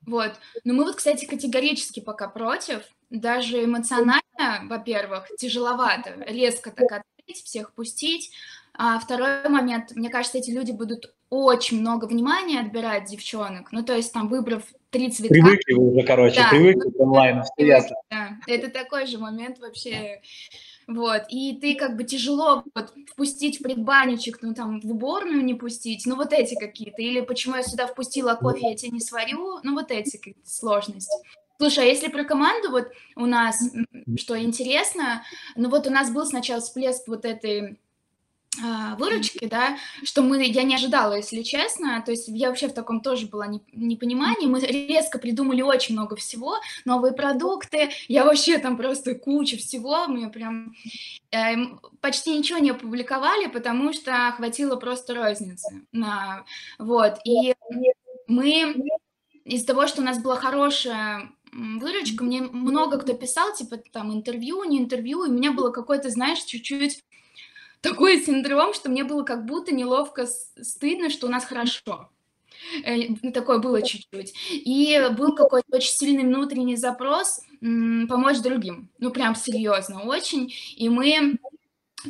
[0.05, 0.33] Вот.
[0.63, 2.83] Но мы вот, кстати, категорически пока против.
[3.09, 4.21] Даже эмоционально,
[4.63, 8.31] во-первых, тяжеловато резко так открыть, всех пустить.
[8.75, 13.71] А второй момент, мне кажется, эти люди будут очень много внимания отбирать девчонок.
[13.71, 15.33] Ну, то есть там выбрав три цветка.
[15.33, 17.95] Привыкли уже, короче, да, привыкли к онлайну, все ясно.
[18.09, 20.21] Да, это такой же момент вообще
[20.87, 25.53] вот, и ты как бы тяжело вот впустить в предбанничек, ну там в уборную не
[25.53, 29.59] пустить, ну вот эти какие-то, или почему я сюда впустила кофе, я тебе не сварю,
[29.63, 31.13] ну вот эти сложности.
[31.57, 33.57] Слушай, а если про команду, вот у нас,
[34.17, 35.23] что интересно,
[35.55, 37.77] ну вот у нас был сначала всплеск вот этой
[38.97, 43.01] выручки, да, что мы, я не ожидала, если честно, то есть я вообще в таком
[43.01, 48.77] тоже была не, непонимании, мы резко придумали очень много всего, новые продукты, я вообще там
[48.77, 50.75] просто куча всего, мы прям
[51.31, 51.55] э,
[51.99, 56.45] почти ничего не опубликовали, потому что хватило просто розницы, на,
[56.77, 57.55] вот, и
[58.27, 58.75] мы
[59.45, 64.63] из того, что у нас была хорошая выручка, мне много кто писал, типа, там, интервью,
[64.63, 67.03] не интервью, и у меня было какое-то, знаешь, чуть-чуть
[67.83, 72.09] такой синдром, что мне было как будто неловко, стыдно, что у нас хорошо.
[72.83, 74.33] Э, ну, такое было чуть-чуть.
[74.49, 78.89] И был какой-то очень сильный внутренний запрос помочь другим.
[78.99, 80.53] Ну, прям серьезно очень.
[80.75, 81.37] И мы,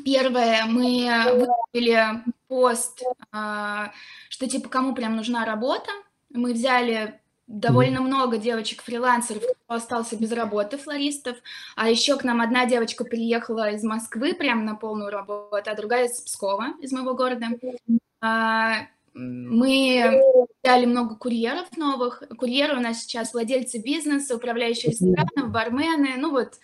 [0.05, 3.91] первое, мы выставили пост, а,
[4.29, 5.89] что типа кому прям нужна работа.
[6.29, 11.37] Мы взяли довольно много девочек-фрилансеров, кто остался без работы, флористов.
[11.75, 16.07] А еще к нам одна девочка приехала из Москвы прям на полную работу, а другая
[16.07, 17.47] из Пскова, из моего города.
[18.21, 20.21] А, мы
[20.63, 22.23] взяли много курьеров новых.
[22.37, 26.55] Курьеры у нас сейчас владельцы бизнеса, управляющие ресторанов, бармены, ну вот.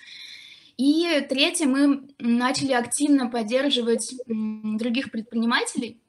[0.78, 6.02] И третье, мы начали активно поддерживать других предпринимателей,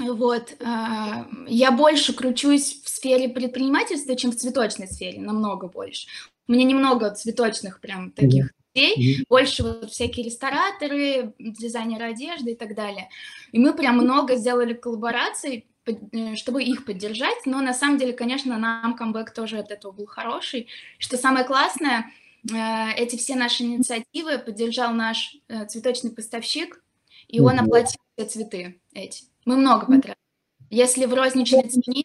[0.00, 6.08] вот, а, я больше кручусь в сфере предпринимательства, чем в цветочной сфере, намного больше.
[6.48, 12.74] У меня немного цветочных прям таких людей, больше вот всякие рестораторы, дизайнеры одежды и так
[12.74, 13.08] далее.
[13.52, 18.58] И мы прям много сделали коллабораций, э, чтобы их поддержать, но на самом деле, конечно,
[18.58, 20.68] нам камбэк тоже от этого был хороший.
[20.98, 22.10] Что самое классное,
[22.50, 26.82] э, эти все наши инициативы поддержал наш э, цветочный поставщик,
[27.30, 29.24] и он оплатил все цветы эти.
[29.44, 30.16] Мы много потратили.
[30.70, 32.04] Если в розничной цене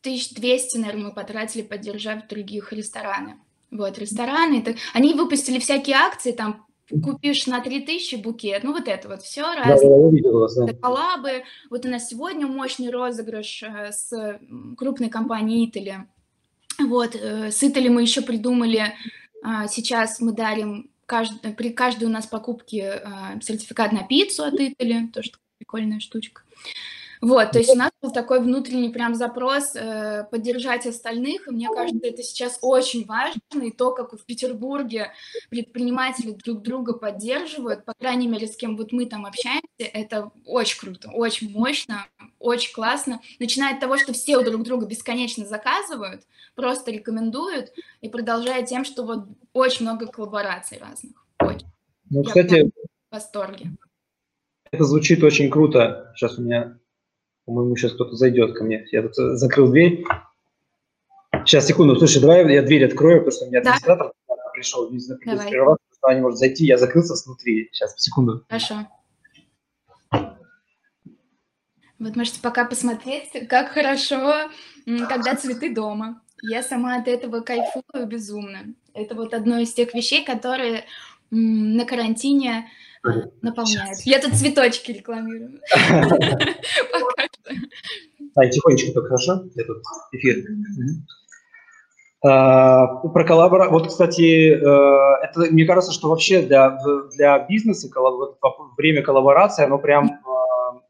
[0.00, 3.36] 1200, наверное, мы потратили, поддержав других рестораны.
[3.70, 4.76] Вот, рестораны, это...
[4.92, 9.42] они выпустили всякие акции, там, купишь на 3000 букет, ну, вот это вот все.
[9.42, 10.72] Да, я видел вас, да.
[10.74, 11.44] Коллабы.
[11.70, 14.38] Вот у нас сегодня мощный розыгрыш э, с
[14.76, 16.06] крупной компанией Итали.
[16.78, 18.94] Вот, э, с Итали мы еще придумали,
[19.42, 21.56] а, сейчас мы дарим кажд...
[21.56, 26.42] при каждой у нас покупке а, сертификат на пиццу от Итали, тоже прикольная штучка.
[27.24, 31.68] Вот, то есть у нас был такой внутренний прям запрос э, поддержать остальных, и мне
[31.74, 35.10] кажется, это сейчас очень важно, и то, как в Петербурге
[35.48, 40.78] предприниматели друг друга поддерживают, по крайней мере, с кем вот мы там общаемся, это очень
[40.78, 42.06] круто, очень мощно,
[42.38, 48.66] очень классно, начиная от того, что все друг друга бесконечно заказывают, просто рекомендуют, и продолжая
[48.66, 51.26] тем, что вот очень много коллабораций разных.
[51.40, 51.68] Очень.
[52.10, 52.70] Ну, Я кстати,
[53.10, 53.70] в восторге.
[54.70, 56.12] Это звучит очень круто.
[56.16, 56.78] Сейчас у меня,
[57.44, 58.86] по-моему, сейчас кто-то зайдет ко мне.
[58.90, 60.04] Я тут э, закрыл дверь.
[61.44, 61.96] Сейчас, секунду.
[61.96, 64.34] Слушай, давай я дверь открою, потому что у меня администратор да.
[64.54, 65.20] пришел, не знаю,
[66.04, 67.68] она не может зайти, я закрылся снутри.
[67.72, 68.44] Сейчас, секунду.
[68.48, 68.86] Хорошо.
[71.98, 74.50] Вот можете пока посмотреть, как хорошо,
[74.84, 76.20] когда цветы дома.
[76.42, 78.74] Я сама от этого кайфую безумно.
[78.92, 80.84] Это вот одно из тех вещей, которые
[81.30, 82.68] на карантине
[83.42, 84.00] наполняют.
[84.04, 85.60] Я тут цветочки рекламирую.
[88.36, 89.44] Да, тихонечко только, хорошо?
[89.54, 90.44] Я тут эфир.
[92.24, 93.72] А, про коллаборацию.
[93.78, 96.78] Вот, кстати, э, это, мне кажется, что вообще для,
[97.14, 97.88] для бизнеса
[98.76, 100.80] время коллаборации, оно прям, а,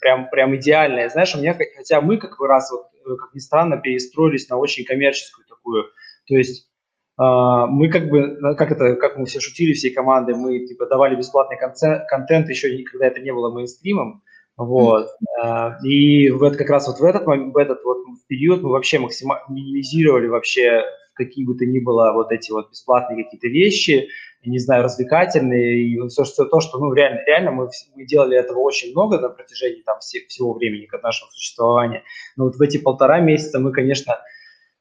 [0.00, 1.08] прям, прям идеальное.
[1.08, 4.84] Знаешь, у меня, хотя мы как раз, вот, э, как ни странно, перестроились на очень
[4.84, 5.84] коммерческую такую,
[6.26, 6.68] то есть
[7.66, 11.58] мы как бы, как это, как мы все шутили всей командой, мы типа давали бесплатный
[11.58, 14.22] контент, контент еще никогда это не было мейнстримом,
[14.56, 15.08] вот.
[15.42, 15.80] Mm-hmm.
[15.84, 19.44] И в это, как раз вот в этот, в этот вот период мы вообще максимально
[19.48, 24.08] минимизировали вообще какие бы то ни было вот эти вот бесплатные какие-то вещи,
[24.44, 28.60] не знаю, развлекательные, и все, все то, что, ну, реально, реально мы, мы делали этого
[28.60, 32.02] очень много на протяжении там все, всего времени нашего существования.
[32.36, 34.18] Но вот в эти полтора месяца мы, конечно,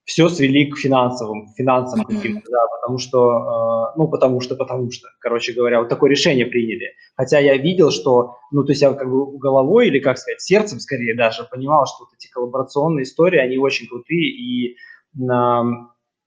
[0.06, 5.08] все свели к финансовым, финансам каким-то, да, потому что, э, ну, потому что, потому что,
[5.20, 6.94] короче говоря, вот такое решение приняли.
[7.16, 10.80] Хотя я видел, что, ну, то есть я как бы головой или, как сказать, сердцем
[10.80, 15.62] скорее даже понимал, что вот эти коллаборационные истории, они очень крутые, и э,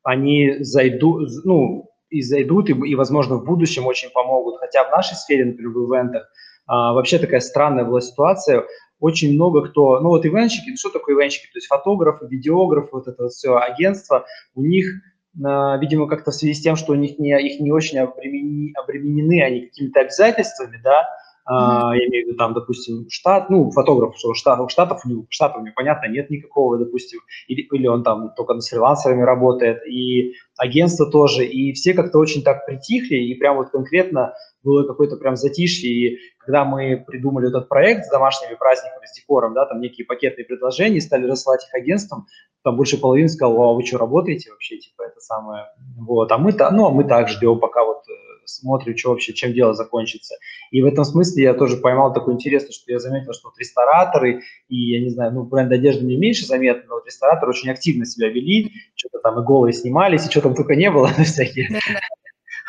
[0.05, 4.61] они зайдут, ну, и зайдут, и, и, возможно, в будущем очень помогут.
[4.61, 6.29] Хотя в нашей сфере, например, в ивентах, э,
[6.69, 8.65] вообще такая странная была ситуация–
[9.05, 13.07] очень много кто, ну вот ивенщики, ну что такое ивенщики, то есть фотографы, видеографы, вот
[13.07, 16.95] это вот все агентство, у них, э, видимо, как-то в связи с тем, что у
[16.95, 21.07] них не, их не очень обременены, обременены они какими-то обязательствами, да,
[21.47, 21.97] Mm-hmm.
[21.97, 26.07] я имею в виду там, допустим, штат, ну, фотограф, что штат, штатов, ну, штатов непонятно,
[26.09, 31.75] нет никакого, допустим, или, или он там только с фрилансерами работает, и агентство тоже, и
[31.75, 36.65] все как-то очень так притихли, и прям вот конкретно было какое-то прям затишье, и когда
[36.65, 41.27] мы придумали этот проект с домашними праздниками, с декором, да, там некие пакетные предложения, стали
[41.27, 42.27] рассылать их агентствам,
[42.63, 45.67] там больше половины сказал, а вы что, работаете вообще, типа, это самое,
[45.99, 48.03] вот, а мы, ну, а мы так ждем, пока вот
[48.47, 50.37] смотрим, что вообще, чем дело закончится.
[50.71, 54.43] И в этом смысле я тоже поймал такое интересное, что я заметил, что вот рестораторы
[54.69, 58.07] и, я не знаю, ну, бренд одежды мне меньше заметно, но вот рестораторы очень активно
[58.07, 61.69] себя вели, что-то там и голые снимались, и что там только не было на всякие.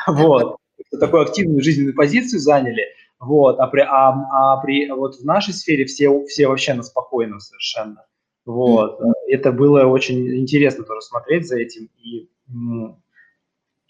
[0.08, 0.58] Вот.
[1.00, 2.84] Такую активную жизненную позицию заняли.
[3.20, 7.40] Вот, а при, а, а при вот в нашей сфере все, все вообще на спокойном
[7.40, 8.06] совершенно.
[8.46, 9.12] Вот, mm-hmm.
[9.30, 11.90] это было очень интересно тоже смотреть за этим.
[11.98, 12.30] И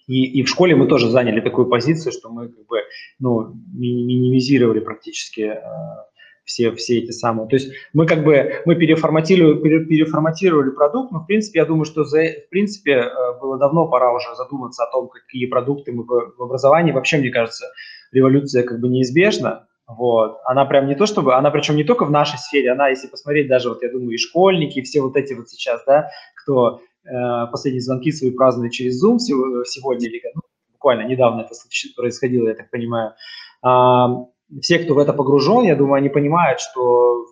[0.08, 2.78] и, и в школе мы тоже заняли такую позицию, что мы как бы
[3.20, 5.62] ну, минимизировали практически э,
[6.44, 7.50] все, все эти самые.
[7.50, 12.04] То есть мы как бы мы переформатировали, переформатировали продукт, но в принципе я думаю, что
[12.04, 16.36] за, в принципе э, было давно пора уже задуматься о том, какие продукты мы в,
[16.38, 16.92] в образовании.
[16.92, 17.66] Вообще, мне кажется,
[18.12, 19.68] революция как бы неизбежна.
[19.88, 20.38] Вот.
[20.46, 23.48] Она прям не то чтобы, она причем не только в нашей сфере, она, если посмотреть,
[23.48, 26.82] даже вот я думаю, и школьники, и все вот эти вот сейчас, да, кто
[27.52, 30.42] последние звонки свои празднуют через Zoom сегодня, или ну,
[30.74, 31.54] буквально недавно это
[31.96, 33.14] происходило, я так понимаю.
[34.62, 37.26] Все, кто в это погружен, я думаю, они понимают, что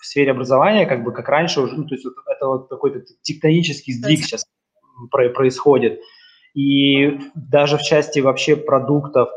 [0.00, 3.02] в сфере образования, как бы как раньше уже, ну, то есть вот это вот какой-то
[3.22, 4.46] тектонический сдвиг сейчас
[5.10, 6.00] происходит.
[6.54, 9.28] И даже в части вообще продуктов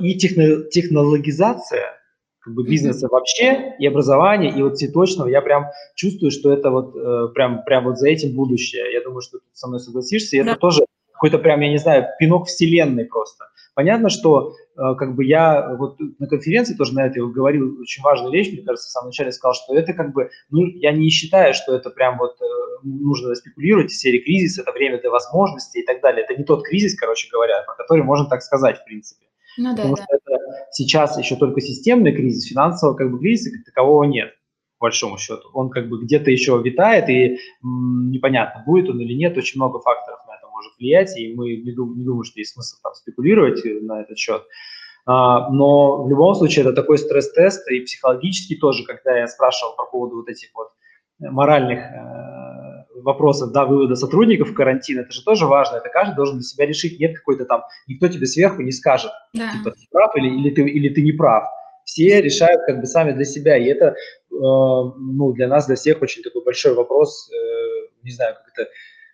[0.00, 1.92] и технологизация
[2.46, 6.94] как бы бизнеса вообще и образования, и вот цветочного, я прям чувствую, что это вот
[6.94, 8.84] э, прям, прям вот за этим будущее.
[8.92, 10.52] Я думаю, что ты со мной согласишься, и да.
[10.52, 13.46] это тоже какой-то прям, я не знаю, пинок вселенной просто.
[13.74, 18.32] Понятно, что э, как бы я вот на конференции тоже на это говорил очень важную
[18.32, 21.52] вещь, мне кажется, в самом начале сказал, что это как бы, ну, я не считаю,
[21.52, 22.44] что это прям вот э,
[22.84, 26.24] нужно спекулировать в серии кризис, это время для возможностей и так далее.
[26.24, 29.26] Это не тот кризис, короче говоря, про который можно так сказать, в принципе.
[29.58, 30.02] Ну, да, Потому да.
[30.02, 30.38] что это
[30.70, 34.30] сейчас еще только системный кризис, финансового как бы кризиса как такового нет,
[34.78, 35.48] по большому счету.
[35.54, 39.80] Он как бы где-то еще витает, и м, непонятно, будет он или нет, очень много
[39.80, 42.94] факторов на это может влиять, и мы не, дум, не думаем, что есть смысл там
[42.94, 44.42] спекулировать на этот счет.
[45.06, 49.86] А, но в любом случае это такой стресс-тест, и психологически тоже, когда я спрашивал по
[49.86, 50.68] поводу вот этих вот
[51.18, 52.65] моральных э,
[53.02, 56.66] вопросов, да, вывода сотрудников в карантин, это же тоже важно, это каждый должен для себя
[56.66, 59.52] решить, нет какой-то там, никто тебе сверху не скажет, да.
[59.52, 61.44] типа, ты прав или, или, ты, или ты не прав.
[61.84, 63.94] Все решают как бы сами для себя, и это, э,
[64.30, 67.36] ну, для нас, для всех очень такой большой вопрос, э,
[68.02, 68.70] не знаю, как это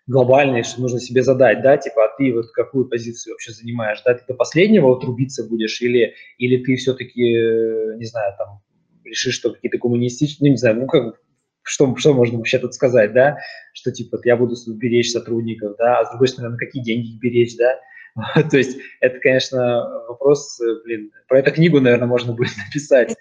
[0.07, 4.15] глобальный, что нужно себе задать, да, типа, а ты вот какую позицию вообще занимаешь, да,
[4.15, 8.61] ты до последнего вот рубиться будешь или, или ты все-таки, э, не знаю, там,
[9.05, 11.15] решишь, что какие-то коммунистические, ну, не знаю, ну, как
[11.63, 13.37] что, что можно вообще тут сказать, да,
[13.73, 17.19] что типа я буду беречь сотрудников, да, а с другой стороны, на какие деньги их
[17.19, 17.79] беречь, да,
[18.51, 23.15] То есть это, конечно, вопрос, блин, про эту книгу, наверное, можно будет написать.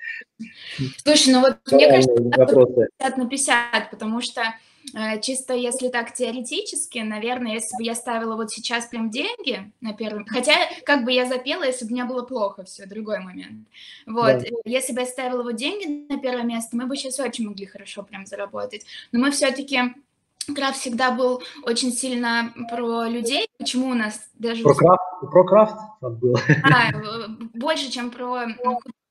[1.02, 4.42] Слушай, ну вот мне кажется, 50 на 50, потому что
[5.22, 10.26] чисто если так теоретически, наверное, если бы я ставила вот сейчас прям деньги на первом...
[10.26, 13.66] Хотя как бы я запела, если бы мне было плохо, все, другой момент.
[14.06, 14.46] Вот, да.
[14.64, 18.02] если бы я ставила вот деньги на первое место, мы бы сейчас очень могли хорошо
[18.02, 18.84] прям заработать.
[19.12, 19.94] Но мы все-таки
[20.54, 23.46] Крафт всегда был очень сильно про людей.
[23.58, 24.64] Почему у нас даже...
[24.64, 25.76] Про крафт, про крафт.
[26.02, 26.90] А,
[27.54, 28.46] больше, чем про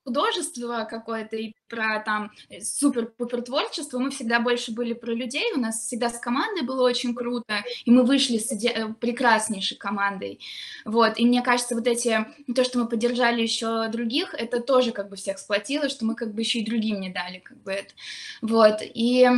[0.03, 5.59] художество какое-то и про там э, супер-пупер творчество, мы всегда больше были про людей, у
[5.59, 8.69] нас всегда с командой было очень круто, и мы вышли с иде...
[8.69, 10.39] Э, прекраснейшей командой,
[10.85, 15.09] вот, и мне кажется, вот эти, то, что мы поддержали еще других, это тоже как
[15.09, 17.93] бы всех сплотило, что мы как бы еще и другим не дали, как бы это,
[18.41, 19.29] вот, и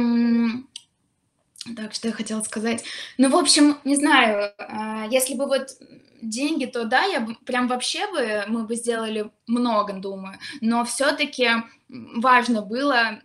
[1.76, 2.84] так, что я хотела сказать?
[3.17, 5.78] Ну, в общем, не знаю, а, если бы вот
[6.21, 11.49] деньги, то да, я бы прям вообще бы, мы бы сделали много, думаю, но все-таки
[11.89, 13.19] важно было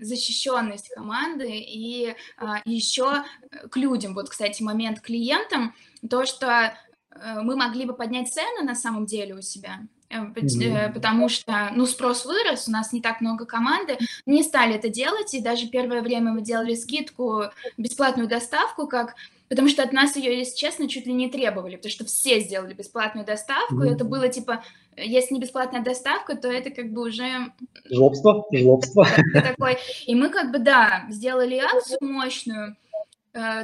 [0.00, 3.24] защищенность команды и а, еще
[3.70, 5.74] к людям, вот, кстати, момент клиентам,
[6.08, 6.74] то, что
[7.10, 10.92] э, мы могли бы поднять цены на самом деле у себя, mm-hmm.
[10.92, 15.34] потому что, ну, спрос вырос, у нас не так много команды, не стали это делать,
[15.34, 17.44] и даже первое время мы делали скидку,
[17.76, 19.14] бесплатную доставку, как
[19.48, 22.74] потому что от нас ее, если честно, чуть ли не требовали, потому что все сделали
[22.74, 23.88] бесплатную доставку, mm-hmm.
[23.88, 24.64] и это было типа,
[24.96, 27.52] если не бесплатная доставка, то это как бы уже...
[27.90, 29.06] Жлобство, жлобство.
[29.32, 29.78] Такой.
[30.06, 32.83] И мы как бы, да, сделали акцию мощную, Э,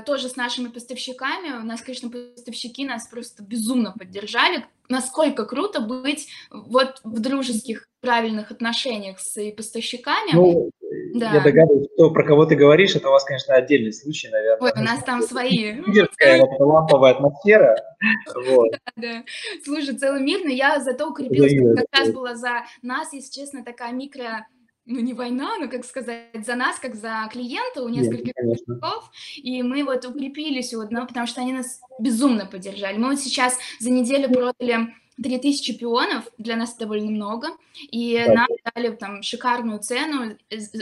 [0.04, 1.60] тоже с нашими поставщиками.
[1.60, 4.66] У нас, конечно, поставщики нас просто безумно поддержали.
[4.88, 10.32] Насколько круто быть вот в дружеских, правильных отношениях с поставщиками.
[10.32, 10.70] Ну,
[11.14, 11.32] да.
[11.34, 14.72] я догадываюсь, что про кого ты говоришь, это у вас, конечно, отдельный случай, наверное.
[14.72, 15.72] Ой, у нас там свои.
[15.86, 17.76] Лидерская ламповая атмосфера.
[18.46, 18.70] Вот.
[18.96, 19.24] Да, да.
[19.64, 23.92] Слушай, целый мир, но я зато укрепилась, как раз была за нас, если честно, такая
[23.92, 24.46] микро
[24.90, 29.62] ну не война, но как сказать, за нас, как за клиента у нескольких игроков, и
[29.62, 32.98] мы вот укрепились у одного, потому что они нас безумно поддержали.
[32.98, 37.48] Мы вот сейчас за неделю продали 3000 пионов, для нас это довольно много,
[37.90, 38.34] и да.
[38.34, 40.36] нам дали там шикарную цену,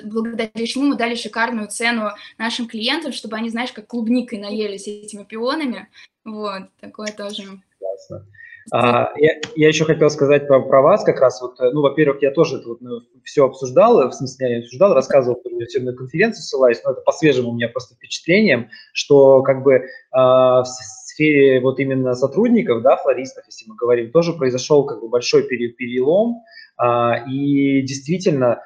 [0.05, 5.25] благодаря чему мы дали шикарную цену нашим клиентам, чтобы они, знаешь, как клубникой наелись этими
[5.25, 5.89] пионами,
[6.25, 7.61] вот, такое тоже.
[7.79, 8.27] Классно.
[8.73, 11.41] А, я, я еще хотел сказать про, про вас как раз.
[11.41, 15.41] Вот, ну, во-первых, я тоже это вот, ну, все обсуждал, в смысле, я обсуждал, рассказывал,
[15.69, 19.85] все на конференцию ссылаюсь, но это по свежему у меня просто впечатлением, что как бы
[20.13, 25.09] а, в сфере вот именно сотрудников, да, флористов, если мы говорим, тоже произошел как бы
[25.09, 26.43] большой перелом,
[26.77, 28.63] а, и действительно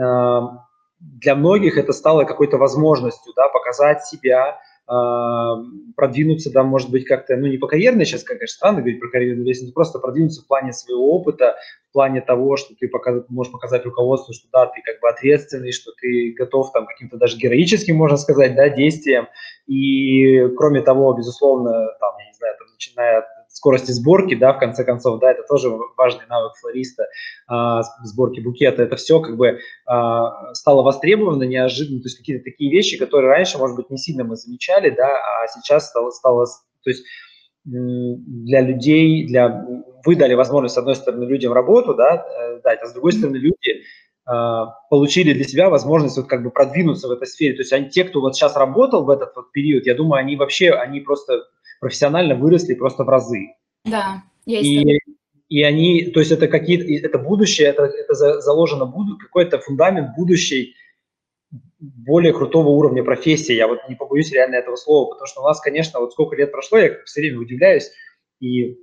[0.00, 0.66] а,
[1.00, 7.46] для многих это стало какой-то возможностью, да, показать себя, продвинуться, да, может быть, как-то, ну,
[7.46, 11.12] не по карьерной, сейчас, конечно, странно говорить про карьерную лестницу, просто продвинуться в плане своего
[11.12, 11.56] опыта,
[11.90, 15.72] в плане того, что ты показ, можешь показать руководству, что да, ты как бы ответственный,
[15.72, 19.26] что ты готов там каким-то даже героическим, можно сказать, да, действиям.
[19.66, 23.24] И кроме того, безусловно, там, я не знаю, там, начиная от
[23.56, 27.06] скорости сборки, да, в конце концов, да, это тоже важный навык флориста,
[27.48, 32.70] а, сборки букета, это все как бы а, стало востребовано неожиданно, то есть какие-то такие
[32.70, 36.46] вещи, которые раньше, может быть, не сильно мы замечали, да, а сейчас стало, стало
[36.84, 37.04] то есть
[37.64, 39.66] для людей, для
[40.04, 43.36] вы дали возможность, с одной стороны, людям работу, да, э, дать, а с другой стороны,
[43.36, 43.82] люди
[44.26, 47.54] а, получили для себя возможность вот как бы продвинуться в этой сфере.
[47.54, 50.36] То есть они, те, кто вот сейчас работал в этот вот период, я думаю, они
[50.36, 51.44] вообще, они просто
[51.80, 53.54] профессионально выросли просто в разы.
[53.84, 54.64] Да, есть.
[54.64, 55.00] И,
[55.48, 60.74] и они, то есть это какие-то, это будущее, это, это заложено буду, какой-то фундамент будущей
[61.78, 63.54] более крутого уровня профессии.
[63.54, 66.50] Я вот не побоюсь реально этого слова, потому что у нас, конечно, вот сколько лет
[66.50, 67.90] прошло, я все время удивляюсь,
[68.40, 68.78] и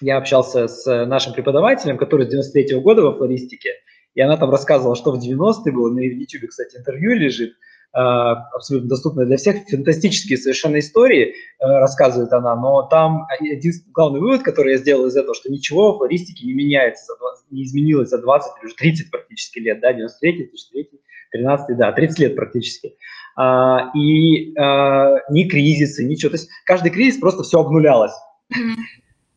[0.00, 3.74] я общался с нашим преподавателем, который с 93 -го года во флористике,
[4.14, 7.54] и она там рассказывала, что в 90-е было, на YouTube, кстати, интервью лежит,
[7.92, 14.42] абсолютно доступная для всех, фантастические совершенно истории, э, рассказывает она, но там один главный вывод,
[14.42, 18.08] который я сделал из этого, что ничего в флористике не меняется, за 20, не изменилось
[18.08, 21.00] за 20 или уже 30 практически лет, да, 93 2003
[21.32, 22.96] 13 да, 30 лет практически.
[23.36, 28.12] А, и а, ни кризисы, ничего, то есть каждый кризис просто все обнулялось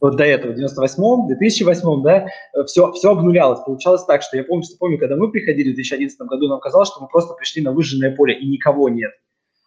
[0.04, 2.28] вот до этого, в 98-м, 2008-м, да,
[2.66, 3.62] все, все обнулялось.
[3.62, 6.90] Получалось так, что я помню, что помню, когда мы приходили в 2011 году, нам казалось,
[6.90, 9.12] что мы просто пришли на выжженное поле, и никого нет.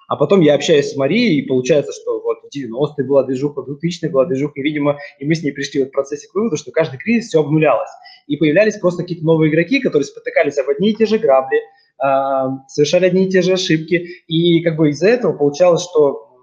[0.09, 3.71] А потом я общаюсь с Марией, и получается, что вот в 90-е была движуха, в
[3.71, 6.71] 2000-е была движуха, и, видимо, и мы с ней пришли в процессе к выводу, что
[6.71, 7.91] каждый кризис все обнулялось.
[8.27, 12.49] И появлялись просто какие-то новые игроки, которые спотыкались об одни и те же грабли, э,
[12.69, 14.07] совершали одни и те же ошибки.
[14.27, 16.36] И как бы из-за этого получалось, что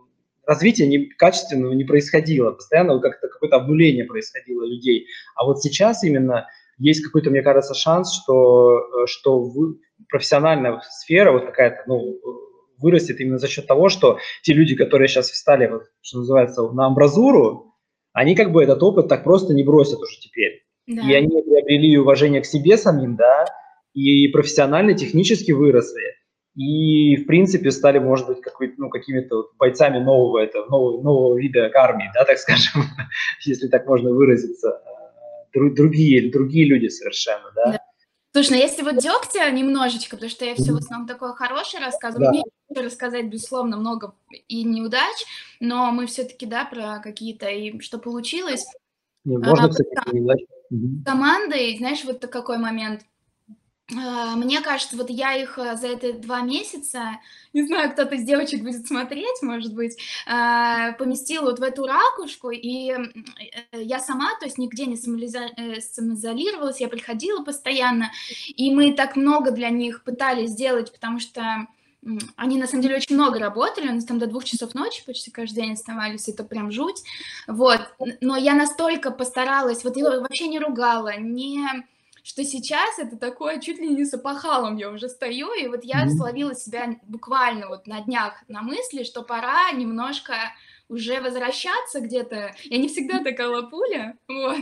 [0.45, 5.07] развития не, качественного не происходило, постоянно как-то какое-то обнуление происходило людей.
[5.35, 9.79] А вот сейчас именно есть какой-то, мне кажется, шанс, что, э, что вы,
[10.09, 12.19] профессиональная сфера вот какая-то, ну,
[12.77, 16.87] вырастет именно за счет того, что те люди, которые сейчас встали, вот, что называется, на
[16.87, 17.75] амбразуру,
[18.11, 20.63] они как бы этот опыт так просто не бросят уже теперь.
[20.87, 21.01] Да.
[21.01, 23.45] И они приобрели уважение к себе самим, да,
[23.93, 26.15] и профессионально, технически выросли.
[26.55, 28.37] И, в принципе, стали, может быть,
[28.77, 32.83] ну, какими-то вот бойцами нового, это, нового, нового вида армии, да, так скажем,
[33.41, 34.81] если так можно выразиться.
[35.53, 37.71] Другие, другие люди совершенно, да.
[37.73, 37.79] да.
[38.33, 42.31] Слушай, ну если вот дегтя немножечко, потому что я все в основном такое хорошее рассказываю,
[42.33, 42.41] да.
[42.69, 44.13] мне рассказать, безусловно, много
[44.47, 45.25] и неудач,
[45.59, 48.65] но мы все-таки, да, про какие-то, и что получилось.
[49.25, 50.39] Не, можно, а, кстати, неудач.
[51.05, 53.12] Командой, знаешь, вот какой момент– а,
[53.89, 57.19] мне кажется, вот я их э, за эти два месяца,
[57.51, 62.49] не знаю, кто-то из девочек будет смотреть, может быть, а, поместила вот в эту ракушку,
[62.49, 63.07] и э,
[63.73, 68.09] я сама, то есть нигде не э, самоизолировалась, я приходила постоянно,
[68.47, 71.67] и мы так много для них пытались сделать, потому что
[72.36, 75.29] они, на самом деле, очень много работали, у нас там до двух часов ночи почти
[75.29, 77.03] каждый день оставались, это прям жуть,
[77.47, 77.81] вот,
[78.21, 81.65] но я настолько постаралась, вот я вообще не ругала, не
[82.24, 86.05] что сейчас это такое чуть ли не с опахалом я уже стою, и вот я
[86.05, 86.09] mm-hmm.
[86.09, 90.34] словила себя буквально вот на днях на мысли, что пора немножко
[90.89, 92.55] уже возвращаться где-то.
[92.63, 94.57] Я не всегда такая лапуля, вот,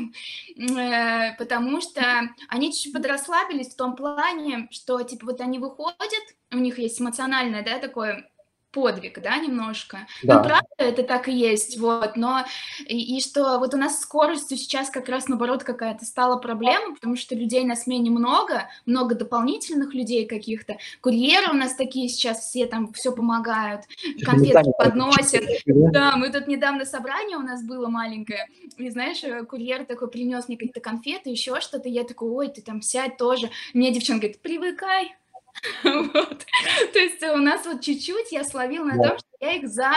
[0.57, 6.57] э, потому что они чуть-чуть подрасслабились в том плане, что, типа, вот они выходят, у
[6.57, 8.30] них есть эмоциональное, да, такое
[8.71, 10.07] подвиг, да, немножко.
[10.23, 10.37] Да.
[10.37, 12.45] Ну, правда, это так и есть, вот, но
[12.79, 17.15] и, и что вот у нас скоростью сейчас как раз наоборот какая-то стала проблема, потому
[17.15, 22.65] что людей на смене много, много дополнительных людей каких-то, курьеры у нас такие сейчас все
[22.65, 23.83] там все помогают,
[24.23, 25.43] конфетки подносят.
[25.65, 28.47] Да, мы тут недавно собрание у нас было маленькое,
[28.77, 32.61] и знаешь, э, курьер такой принес мне какие-то конфеты, еще что-то, я такой, ой, ты
[32.61, 33.49] там сядь тоже.
[33.73, 35.15] Мне девчонка говорит, привыкай,
[35.83, 36.45] Вот.
[36.93, 39.91] То есть у нас вот чуть-чуть я словила на том, что я их за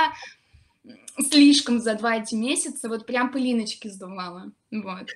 [1.31, 4.53] слишком за два эти месяца вот прям пылиночки сдувала.
[4.71, 5.11] Вот.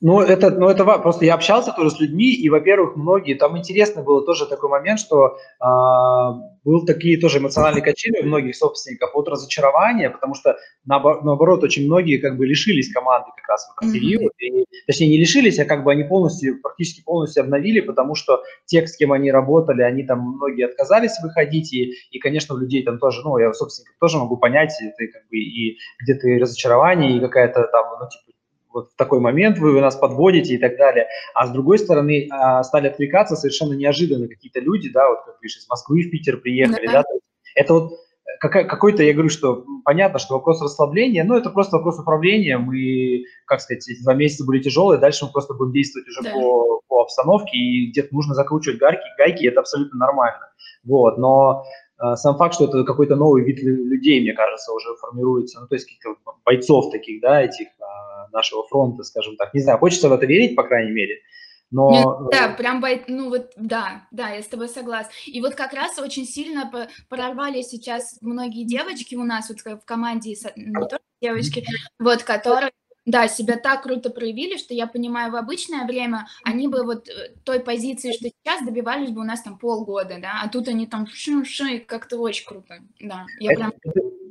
[0.00, 4.02] Ну, это, ну, это просто я общался тоже с людьми, и, во-первых, многие, там интересно
[4.02, 9.26] было тоже такой момент, что а, был такие тоже эмоциональные качели у многих собственников от
[9.26, 14.32] разочарования, потому что, наоборот, очень многие как бы лишились команды как раз в этот период,
[14.34, 14.60] mm-hmm.
[14.60, 18.86] и, точнее, не лишились, а как бы они полностью, практически полностью обновили, потому что те,
[18.86, 23.00] с кем они работали, они там многие отказались выходить, и, и конечно, у людей там
[23.00, 27.20] тоже, ну, я собственников тоже могу понять, это как бы и где-то и разочарование, и
[27.20, 28.37] какая-то там, ну, типа,
[28.78, 31.06] вот в такой момент вы нас подводите и так далее.
[31.34, 35.58] А с другой стороны, а, стали отвлекаться совершенно неожиданно какие-то люди, да, вот как видишь,
[35.58, 37.18] из Москвы в Питер приехали, да, да
[37.54, 37.92] это вот
[38.40, 42.58] какой-то, я говорю, что понятно, что вопрос расслабления, но это просто вопрос управления.
[42.58, 46.32] Мы, как сказать, эти два месяца были тяжелые, дальше мы просто будем действовать уже да.
[46.32, 50.50] по, по обстановке, и где-то нужно закручивать гайки, гайки, это абсолютно нормально.
[50.84, 51.64] Вот, но
[52.00, 55.74] э, сам факт, что это какой-то новый вид людей, мне кажется, уже формируется, ну, то
[55.74, 57.66] есть каких-то бойцов таких, да, этих
[58.32, 59.54] нашего фронта, скажем так.
[59.54, 61.20] Не знаю, хочется в это верить, по крайней мере.
[61.70, 61.90] Но...
[61.90, 65.12] Нет, да, прям, ну вот, да, да, я с тобой согласна.
[65.26, 66.70] И вот как раз очень сильно
[67.08, 71.66] прорвали сейчас многие девочки у нас вот в команде, не только девочки,
[71.98, 72.70] вот, которые
[73.08, 77.30] да, себя так круто проявили, что я понимаю, в обычное время они бы вот э,
[77.42, 81.06] той позиции, что сейчас, добивались бы у нас там полгода, да, а тут они там
[81.06, 83.24] ши-ши, как-то очень круто, да.
[83.40, 83.72] Я прям...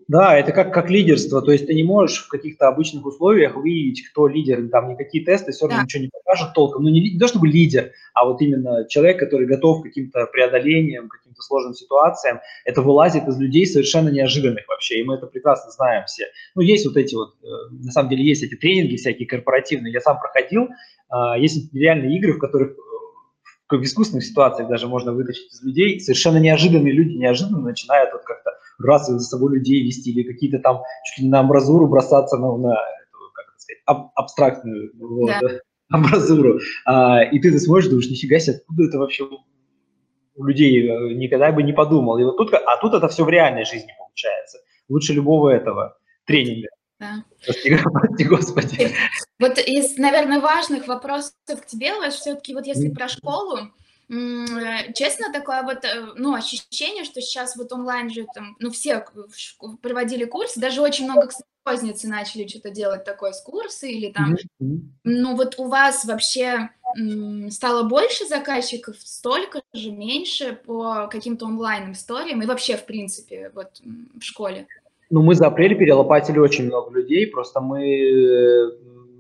[0.08, 4.08] Да, это как, как лидерство, то есть ты не можешь в каких-то обычных условиях выявить,
[4.08, 5.84] кто лидер, там никакие тесты все равно да.
[5.84, 9.48] ничего не покажут толком, ну не, не то чтобы лидер, а вот именно человек, который
[9.48, 15.04] готов к каким-то преодолениям, каким-то сложным ситуациям, это вылазит из людей совершенно неожиданных вообще, и
[15.04, 16.28] мы это прекрасно знаем все.
[16.56, 20.00] Ну есть вот эти вот, э, на самом деле есть эти тренинги всякие корпоративные, я
[20.00, 20.70] сам проходил,
[21.10, 26.00] а, есть реальные игры, в которых э, в искусственных ситуациях даже можно вытащить из людей,
[26.00, 30.82] совершенно неожиданные люди неожиданно начинают вот как-то раз за собой людей вести или какие-то там
[31.06, 32.76] чуть ли на амбразуру бросаться на, на
[33.34, 35.60] как это сказать, аб, абстрактную вот, да.
[35.90, 36.60] амбразуру.
[36.86, 39.28] А, и ты, ты смотришь, думаешь, нифига себе, откуда это вообще
[40.38, 42.18] у людей э, никогда бы не подумал.
[42.20, 44.60] И вот тут, а тут это все в реальной жизни получается.
[44.88, 46.70] Лучше любого этого тренинга.
[47.00, 47.24] Да.
[47.44, 48.92] Прости, прости, Господи.
[49.40, 53.60] Вот из, наверное, важных вопросов к тебе, Лаш, все-таки вот если про школу,
[54.10, 59.04] честно, такое вот, э, ну, ощущение, что сейчас вот онлайн же там, ну, все
[59.82, 64.36] проводили курсы, даже очень много, кстати, розницы начали что-то делать такое с курсы или там,
[64.62, 64.80] mm-hmm.
[65.04, 66.70] ну, вот у вас вообще
[67.50, 73.82] стало больше заказчиков, столько же, меньше по каким-то онлайн историям и вообще, в принципе, вот
[74.18, 74.68] в школе?
[75.10, 78.72] Ну, мы за апрель перелопатили очень много людей, просто мы,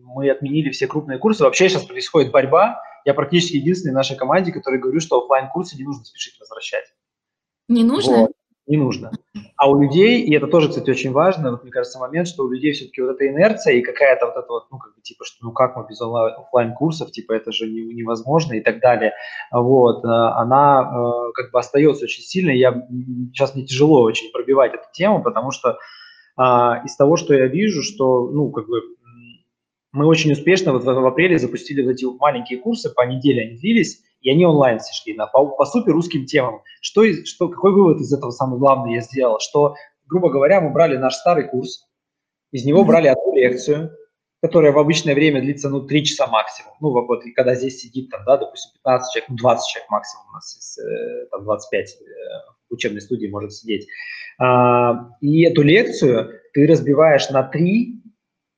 [0.03, 1.43] мы отменили все крупные курсы.
[1.43, 2.81] Вообще сейчас происходит борьба.
[3.08, 6.84] Я практически единственный в нашей команде, который говорю, что офлайн курсы не нужно спешить возвращать.
[7.70, 8.18] Не нужно?
[8.18, 8.32] Вот
[8.68, 9.12] не нужно.
[9.55, 12.51] А у людей, и это тоже, кстати, очень важно, вот мне кажется, момент, что у
[12.51, 15.38] людей все-таки вот эта инерция и какая-то вот эта вот, ну, как бы, типа, что
[15.45, 19.14] ну как мы без офлайн курсов типа, это же невозможно и так далее,
[19.53, 22.74] вот, э, она э, как бы остается очень сильно, я,
[23.32, 25.78] сейчас мне тяжело очень пробивать эту тему, потому что
[26.38, 28.82] а, из того, что я вижу, что, ну, как бы,
[29.97, 33.57] мы очень успешно вот в, в апреле запустили вот эти маленькие курсы, по неделе они
[33.57, 36.61] длились, и они онлайн все шли на, по, по супер русским темам.
[36.81, 39.39] Что, что, какой вывод из этого самый главный я сделал?
[39.39, 39.75] Что,
[40.05, 41.87] грубо говоря, мы брали наш старый курс,
[42.51, 43.91] из него брали одну лекцию,
[44.41, 46.73] которая в обычное время длится, ну, 3 часа максимум.
[46.79, 50.25] Ну, вот, и когда здесь сидит, там, да, допустим, 15 человек, ну, 20 человек максимум
[50.29, 52.03] у нас, есть, э, там, 25 э,
[52.69, 53.87] в учебной студии может сидеть.
[54.39, 58.01] А, и эту лекцию ты разбиваешь на три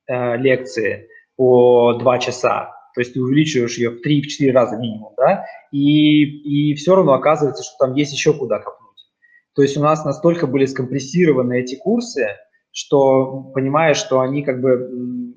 [0.08, 1.08] э, лекции
[1.40, 6.76] по 2 часа, то есть ты увеличиваешь ее в 3-4 раза минимум, да, и, и
[6.76, 9.10] все равно оказывается, что там есть еще куда копнуть.
[9.56, 12.28] То есть у нас настолько были скомпрессированы эти курсы,
[12.74, 15.34] что понимаешь, что они как бы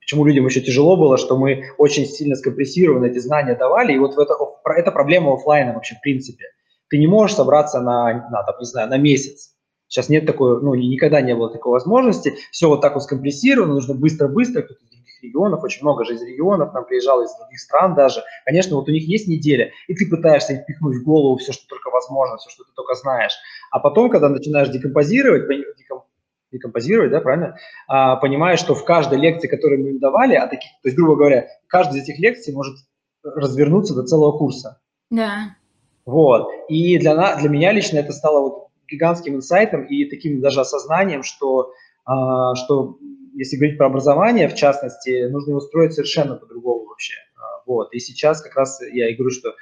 [0.00, 4.18] почему людям еще тяжело было, что мы очень сильно скомпрессированно эти знания давали, и вот
[4.18, 4.34] это,
[4.64, 6.46] это проблема офлайна вообще в принципе.
[6.88, 9.54] Ты не можешь собраться на, на там, не знаю, на месяц.
[9.88, 12.34] Сейчас нет такой, ну, никогда не было такой возможности.
[12.50, 14.80] Все вот так вот скомпрессировано, нужно быстро-быстро, кто-то
[15.22, 18.22] регионов, очень много же из регионов, там приезжало из других стран даже.
[18.44, 21.66] Конечно, вот у них есть неделя, и ты пытаешься их пихнуть в голову все, что
[21.66, 23.32] только возможно, все, что ты только знаешь.
[23.70, 25.48] А потом, когда начинаешь декомпозировать,
[26.52, 27.58] декомпозировать, да, правильно,
[27.88, 31.16] а, понимаешь, что в каждой лекции, которую мы им давали, а таких, то есть, грубо
[31.16, 32.76] говоря, каждая из этих лекций может
[33.22, 34.80] развернуться до целого курса.
[35.10, 35.56] Да.
[36.06, 36.48] Вот.
[36.68, 41.72] И для, для меня лично это стало вот гигантским инсайтом и таким даже осознанием, что,
[42.04, 42.98] а, что
[43.34, 47.14] если говорить про образование, в частности, нужно его строить совершенно по-другому вообще.
[47.36, 47.92] А, вот.
[47.92, 49.54] И сейчас как раз я и говорю, что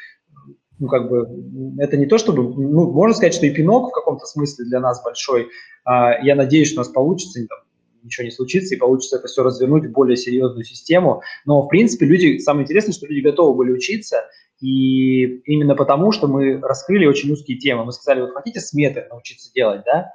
[0.79, 1.27] ну, как бы,
[1.79, 5.03] это не то, чтобы, ну, можно сказать, что и пинок в каком-то смысле для нас
[5.03, 5.49] большой.
[5.85, 7.59] А, я надеюсь, что у нас получится, там,
[8.03, 11.23] ничего не случится, и получится это все развернуть в более серьезную систему.
[11.45, 14.25] Но, в принципе, люди, самое интересное, что люди готовы были учиться,
[14.61, 17.85] и именно потому, что мы раскрыли очень узкие темы.
[17.85, 20.13] Мы сказали, вот хотите сметы научиться делать, да?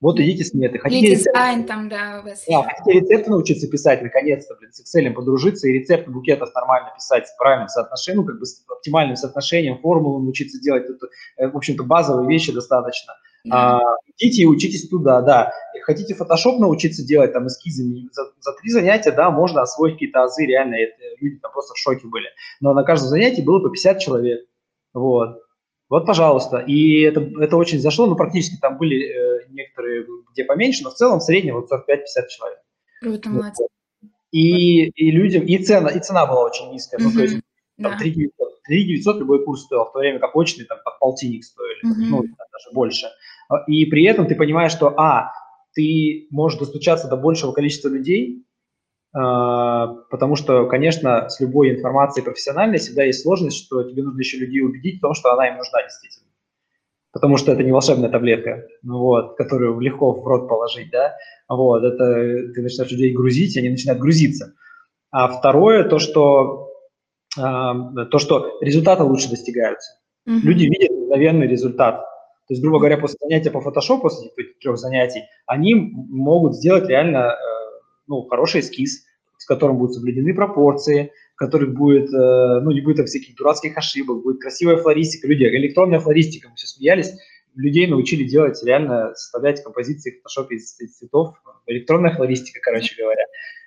[0.00, 0.78] Вот идите сметы.
[0.78, 2.44] Хотите Или дизайн рецепты, там, да, у вас.
[2.48, 7.28] Да, хотите рецепты научиться писать, наконец-то, блин, с Excel подружиться и рецепты букетов нормально писать
[7.28, 10.86] с правильным соотношением, ну, как бы с оптимальным соотношением, формулу научиться делать.
[10.88, 13.14] Это, в общем-то, базовые вещи достаточно.
[13.50, 13.80] А,
[14.16, 15.52] идите и учитесь туда, да.
[15.82, 20.46] Хотите Photoshop научиться делать, там, эскизами, за, за три занятия, да, можно освоить какие-то азы,
[20.46, 22.28] реально, это, люди там просто в шоке были.
[22.60, 24.46] Но на каждом занятии было по 50 человек.
[24.94, 25.42] Вот.
[25.88, 26.58] Вот, пожалуйста.
[26.58, 30.94] И это, это очень зашло, ну, практически там были э, некоторые, где поменьше, но в
[30.94, 32.58] целом в среднем вот 45-50 человек.
[33.02, 33.66] Круто, молодцы.
[34.30, 36.98] И, и людям, и цена, и цена была очень низкая.
[36.98, 37.04] Mm-hmm.
[37.04, 37.34] Ну, то есть
[37.82, 37.98] там, да.
[37.98, 41.44] 3 900, 3 900 любой курс стоил, в то время как очный там под полтинник
[41.44, 42.08] стоили, mm-hmm.
[42.08, 43.08] ну, даже больше.
[43.66, 45.32] И при этом ты понимаешь, что, а,
[45.74, 48.44] ты можешь достучаться до большего количества людей,
[49.14, 54.38] а, потому что, конечно, с любой информацией профессиональной всегда есть сложность, что тебе нужно еще
[54.38, 56.28] людей убедить в том, что она им нужна действительно.
[57.12, 61.14] Потому что это не волшебная таблетка, вот, которую легко в рот положить, да,
[61.46, 64.54] вот, это ты начинаешь людей грузить, они начинают грузиться.
[65.10, 66.70] А второе, то, что,
[67.36, 69.92] э, то, что результаты лучше достигаются.
[70.26, 70.40] Mm-hmm.
[70.42, 72.02] Люди видят мгновенный результат.
[72.48, 74.30] То есть, грубо говоря, после занятия по фотошопу, после
[74.60, 77.36] трех занятий, они могут сделать реально э,
[78.08, 79.04] ну, хороший эскиз,
[79.38, 83.76] с которым будут соблюдены пропорции, в которых будет, э, ну, не будет там всяких дурацких
[83.76, 85.28] ошибок, будет красивая флористика.
[85.28, 87.12] Люди, электронная флористика, мы все смеялись,
[87.54, 91.36] людей научили делать, реально составлять композиции в фотошопе из, из цветов,
[91.66, 93.24] электронная флористика, короче говоря,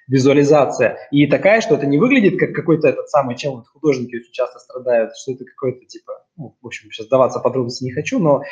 [0.08, 0.98] визуализация.
[1.12, 4.60] И такая, что это не выглядит как какой-то этот самый, чем вот художники очень часто
[4.60, 8.44] страдают, что это какой-то типа, ну, в общем, сейчас даваться подробности не хочу, но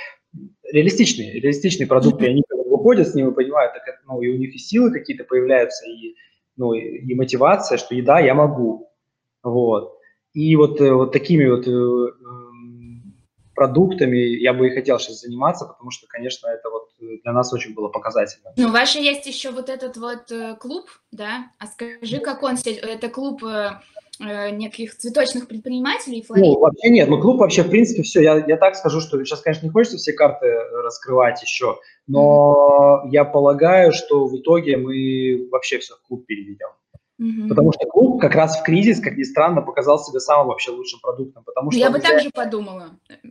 [0.71, 4.53] реалистичный, реалистичный продукт, и они выходят с ним и понимают, так, ну, и у них
[4.55, 6.15] и силы какие-то появляются, и,
[6.57, 8.89] ну, и, мотивация, что и да, я могу.
[9.43, 9.97] Вот.
[10.33, 13.13] И вот, э, вот такими вот э, эм,
[13.53, 16.82] продуктами я бы и хотел сейчас заниматься, потому что, конечно, это вот
[17.23, 18.53] для нас очень было показательно.
[18.57, 21.51] Ну, у вас же есть еще вот этот вот э, клуб, да?
[21.59, 23.43] А скажи, как он, это клуб
[24.19, 26.21] Э, неких цветочных предпринимателей?
[26.21, 26.55] Флористов?
[26.55, 27.09] Ну, вообще нет.
[27.09, 28.21] Ну, клуб вообще, в принципе, все.
[28.21, 30.45] Я, я так скажу, что сейчас, конечно, не хочется все карты
[30.83, 33.09] раскрывать еще, но mm-hmm.
[33.11, 36.69] я полагаю, что в итоге мы вообще все в клуб переведем.
[37.23, 37.47] Угу.
[37.47, 40.99] Потому что клуб как раз в кризис, как ни странно, показал себя самым вообще лучшим
[40.99, 41.43] продуктом.
[41.45, 42.89] Потому что я бы так же подумала.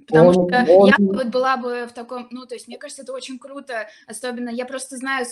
[0.08, 0.88] Потому он, что он...
[0.88, 4.48] я вот была бы в таком, ну, то есть мне кажется, это очень круто, особенно
[4.48, 5.26] я просто знаю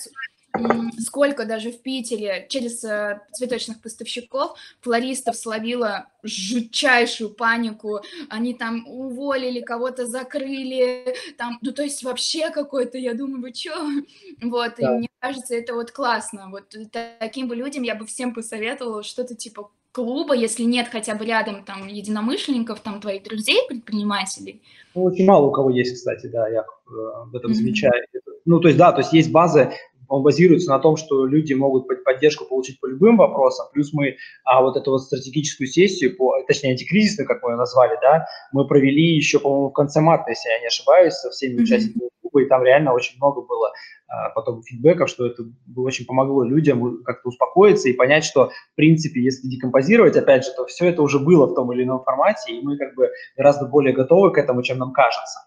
[0.99, 9.61] сколько даже в Питере через э, цветочных поставщиков флористов словила жутчайшую панику, они там уволили,
[9.61, 13.75] кого-то закрыли, там, ну, то есть вообще какой-то, я думаю, вы чё?
[14.43, 14.97] Вот, да.
[14.97, 16.75] и мне кажется, это вот классно, вот
[17.19, 21.65] таким бы людям я бы всем посоветовала что-то типа клуба, если нет хотя бы рядом
[21.65, 24.63] там единомышленников, там твоих друзей, предпринимателей.
[24.95, 27.55] Ну, очень мало у кого есть, кстати, да, я э, в этом mm-hmm.
[27.55, 28.07] замечаю.
[28.45, 29.73] Ну, то есть, да, то есть есть базы,
[30.11, 34.61] он базируется на том, что люди могут поддержку получить по любым вопросам, плюс мы а
[34.61, 39.15] вот эту вот стратегическую сессию, по, точнее антикризисную, как мы ее назвали, да, мы провели
[39.15, 41.63] еще, по-моему, в конце марта, если я не ошибаюсь, со всеми mm-hmm.
[41.63, 43.73] участниками клуба, и там реально очень много было
[44.09, 45.45] а, потом фидбэков, что это
[45.77, 50.67] очень помогло людям как-то успокоиться и понять, что, в принципе, если декомпозировать, опять же, то
[50.67, 53.95] все это уже было в том или ином формате, и мы как бы гораздо более
[53.95, 55.39] готовы к этому, чем нам кажется.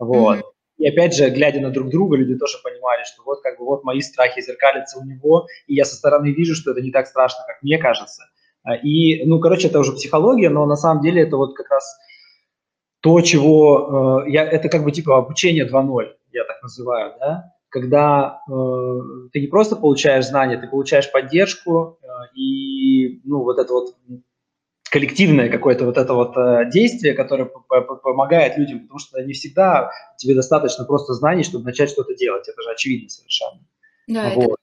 [0.00, 0.38] Вот.
[0.38, 0.57] Mm-hmm.
[0.78, 3.84] И опять же, глядя на друг друга, люди тоже понимали, что вот как бы вот
[3.84, 7.44] мои страхи зеркалятся у него, и я со стороны вижу, что это не так страшно,
[7.46, 8.22] как мне кажется.
[8.62, 11.98] А, и, ну, короче, это уже психология, но на самом деле это вот как раз
[13.00, 18.40] то, чего э, я, это как бы типа обучение 2.0, я так называю, да, когда
[18.48, 18.52] э,
[19.32, 22.06] ты не просто получаешь знания, ты получаешь поддержку э,
[22.36, 23.94] и, ну, вот это вот
[24.90, 30.34] коллективное какое-то вот это вот э, действие, которое помогает людям, потому что не всегда тебе
[30.34, 32.48] достаточно просто знаний, чтобы начать что-то делать.
[32.48, 33.60] Это же очевидно совершенно.
[34.06, 34.44] Да, вот.
[34.44, 34.54] это...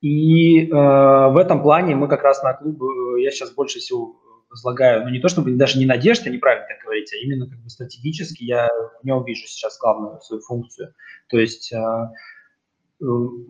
[0.00, 4.20] И э, в этом плане мы как раз на клуб, э, я сейчас больше всего
[4.50, 7.68] возлагаю, ну не то чтобы даже не надежда, неправильно так говорить, а именно как бы
[7.68, 8.68] стратегически я
[9.02, 10.94] в нем вижу сейчас главную свою функцию.
[11.28, 13.04] То есть э, э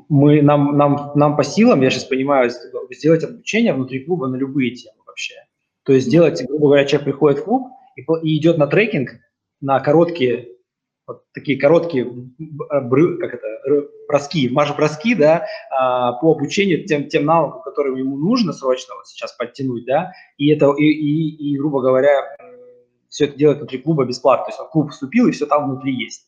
[0.09, 2.51] мы, нам, нам, нам по силам, я сейчас понимаю,
[2.91, 5.35] сделать обучение внутри клуба на любые темы вообще.
[5.85, 9.11] То есть делать, грубо говоря, человек приходит в клуб и, и идет на трекинг,
[9.61, 10.49] на короткие,
[11.07, 12.05] вот такие короткие,
[12.39, 13.47] как это,
[14.09, 19.33] броски, марш-броски, да, а, по обучению тем, тем навыкам, которые ему нужно срочно вот сейчас
[19.33, 22.37] подтянуть, да, и это, и, и, и грубо говоря,
[23.09, 25.95] все это делать внутри клуба бесплатно, то есть он клуб вступил, и все там внутри
[25.95, 26.27] есть.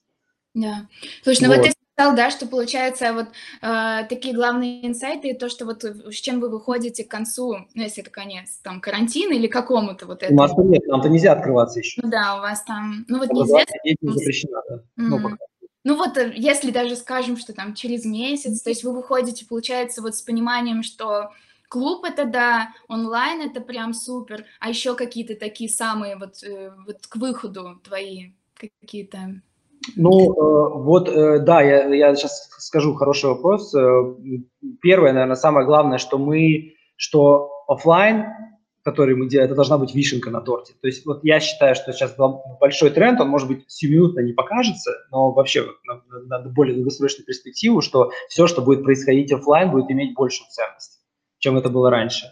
[0.54, 0.88] Да.
[1.22, 3.28] Слушай, ну вот, вот ты сказал, да, что получается вот
[3.62, 8.03] э, такие главные инсайты, то, что вот с чем вы выходите к концу, ну, если
[8.03, 10.38] это конец, там, карантина или какому-то вот этому.
[10.38, 12.03] У нас нет, нам-то нельзя открываться еще.
[12.03, 14.12] Ну да, у вас там, ну вот неизвестно.
[14.12, 14.74] Запрещено, да.
[14.76, 14.80] Mm-hmm.
[14.97, 15.36] Ну,
[15.84, 20.03] ну вот, э, если даже скажем, что там через месяц, то есть вы выходите, получается,
[20.03, 21.30] вот с пониманием, что
[21.68, 27.07] клуб это да, онлайн это прям супер, а еще какие-то такие самые вот, э, вот
[27.07, 29.40] к выходу твои какие-то
[29.95, 33.74] ну, э, вот, э, да, я, я сейчас скажу хороший вопрос.
[33.74, 34.14] Э,
[34.81, 38.27] первое, наверное, самое главное, что мы, что офлайн,
[38.85, 40.74] который мы делаем, это должна быть вишенка на торте.
[40.81, 42.14] То есть вот я считаю, что сейчас
[42.61, 47.81] большой тренд, он, может быть, сиюминутно не покажется, но вообще на, на более долгосрочную перспективу,
[47.81, 51.01] что все, что будет происходить офлайн, будет иметь большую ценность,
[51.39, 52.27] чем это было раньше.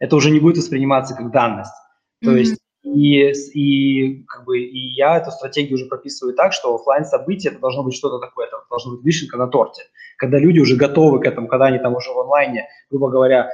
[0.00, 1.74] Это уже не будет восприниматься как данность.
[2.22, 2.38] То mm-hmm.
[2.38, 7.50] есть и, и, как бы, и я эту стратегию уже прописываю так, что офлайн события
[7.50, 9.82] это должно быть что-то такое, это должно быть вишенка на торте.
[10.16, 13.50] Когда люди уже готовы к этому, когда они там уже в онлайне, грубо говоря,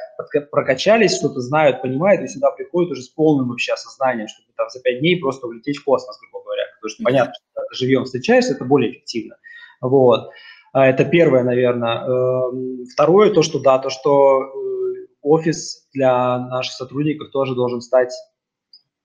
[0.50, 4.80] прокачались, что-то знают, понимают, и сюда приходят уже с полным вообще осознанием, чтобы там за
[4.80, 6.62] пять дней просто улететь в космос, грубо говоря.
[6.76, 9.36] Потому что понятно, что когда ты живем, встречаешься, это более эффективно.
[9.80, 10.30] Вот.
[10.72, 12.04] А это первое, наверное.
[12.04, 18.12] Эм, второе, то, что да, то, что э, офис для наших сотрудников тоже должен стать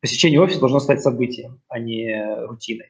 [0.02, 2.88] посещение офиса должно стать событием, а не рутиной.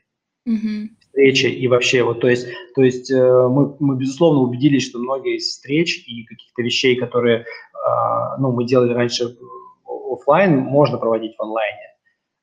[0.47, 0.87] Mm-hmm.
[0.99, 5.37] Встречи и вообще вот, то есть, то есть э, мы, мы безусловно убедились, что многие
[5.37, 7.45] из встреч и каких-то вещей, которые, э,
[8.39, 9.35] ну, мы делали раньше
[9.85, 11.91] офлайн, можно проводить в онлайне.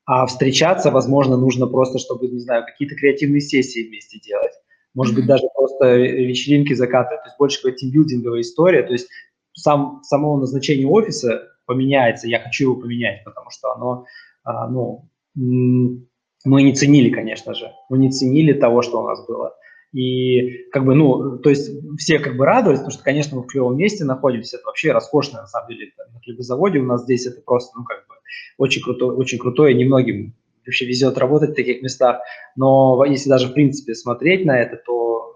[0.05, 4.53] А встречаться, возможно, нужно просто, чтобы, не знаю, какие-то креативные сессии вместе делать.
[4.95, 5.17] Может mm-hmm.
[5.17, 7.23] быть, даже просто вечеринки закатывать.
[7.23, 8.85] То есть больше какая-то тимбилдинговая история.
[8.85, 9.09] То есть
[9.55, 12.29] сам, само назначение офиса поменяется.
[12.29, 14.05] Я хочу его поменять, потому что оно а,
[14.45, 19.55] ну, мы не ценили, конечно же, мы не ценили того, что у нас было.
[19.93, 23.47] И как бы, ну, то есть все как бы радовались, потому что, конечно, мы в
[23.47, 27.41] клевом месте находимся, это вообще роскошно, на самом деле, на хлебозаводе у нас здесь это
[27.41, 28.15] просто, ну, как бы,
[28.59, 30.35] очень круто, очень крутое, немногим
[30.67, 32.21] вообще везет работать в таких местах,
[32.55, 35.35] но если даже, в принципе, смотреть на это, то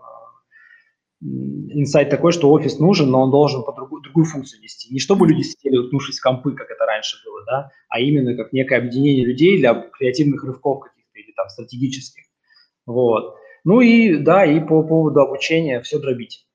[1.23, 3.73] инсайт такой, что офис нужен, но он должен по
[4.13, 4.93] другую, функцию нести.
[4.93, 8.53] Не чтобы люди сидели, уткнувшись в компы, как это раньше было, да, а именно как
[8.53, 12.25] некое объединение людей для креативных рывков каких-то или там стратегических.
[12.87, 13.37] Вот.
[13.65, 16.47] Ну и да, и по поводу обучения все дробить.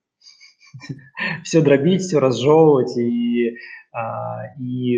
[1.44, 3.58] все дробить, все разжевывать и
[4.60, 4.98] и,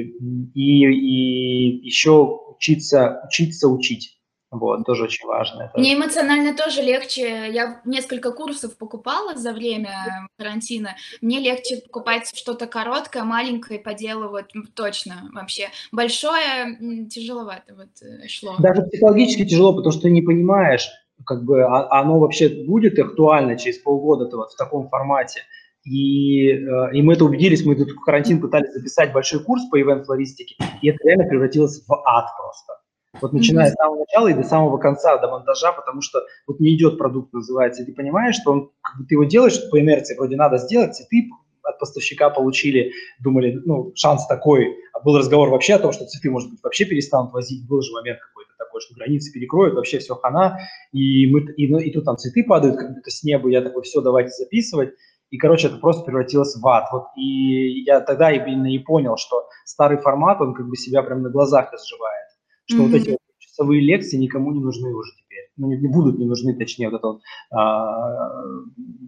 [0.55, 4.18] и, и еще учиться, учиться учить.
[4.51, 5.63] Вот, тоже очень важно.
[5.63, 5.79] Это...
[5.79, 7.49] Мне эмоционально тоже легче.
[7.51, 10.95] Я несколько курсов покупала за время карантина.
[11.21, 15.69] Мне легче покупать что-то короткое, маленькое по делу, вот точно вообще.
[15.91, 16.77] Большое
[17.09, 18.55] тяжеловато вот э, шло.
[18.57, 20.89] Даже психологически тяжело, потому что ты не понимаешь,
[21.25, 25.41] как бы а, оно вообще будет актуально через полгода-то вот в таком формате.
[25.83, 29.79] И, э, и мы это убедились, мы тут в карантин пытались записать большой курс по
[29.79, 32.78] ивент-флористике, и это реально превратилось в ад просто.
[33.21, 33.73] Вот начиная mm-hmm.
[33.73, 37.33] с самого начала и до самого конца, до монтажа, потому что вот не идет продукт,
[37.33, 38.71] называется, и ты понимаешь, что он,
[39.07, 41.29] ты его делаешь по инерции, вроде надо сделать, и ты
[41.63, 46.29] от поставщика получили, думали, ну, шанс такой, а был разговор вообще о том, что цветы,
[46.29, 50.13] может быть, вообще перестанут возить, был же момент какой-то такой, что границы перекроют, вообще все
[50.15, 50.59] хана,
[50.91, 53.81] и, мы, и, ну, и тут там цветы падают как будто с неба, я такой,
[53.83, 54.93] все, давайте записывать,
[55.31, 56.85] и, короче, это просто превратилось в ад.
[56.91, 61.21] Вот, и я тогда именно и понял, что старый формат, он как бы себя прям
[61.21, 62.28] на глазах изживает
[62.69, 62.87] что mm-hmm.
[62.87, 65.49] вот эти часовые лекции никому не нужны уже теперь.
[65.57, 68.31] Ну, не, не будут не нужны, точнее, вот это вот, а,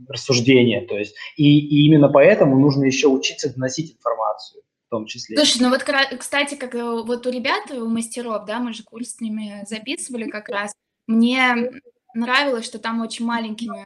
[0.09, 0.81] рассуждение.
[0.81, 5.37] То есть, и, и именно поэтому нужно еще учиться доносить информацию в том числе.
[5.37, 5.85] Слушай, ну вот,
[6.19, 10.29] кстати, как э, вот у ребят, у мастеров, да, мы же курс с ними записывали
[10.29, 10.73] как раз,
[11.07, 11.71] мне
[12.13, 13.85] нравилось, что там очень маленькими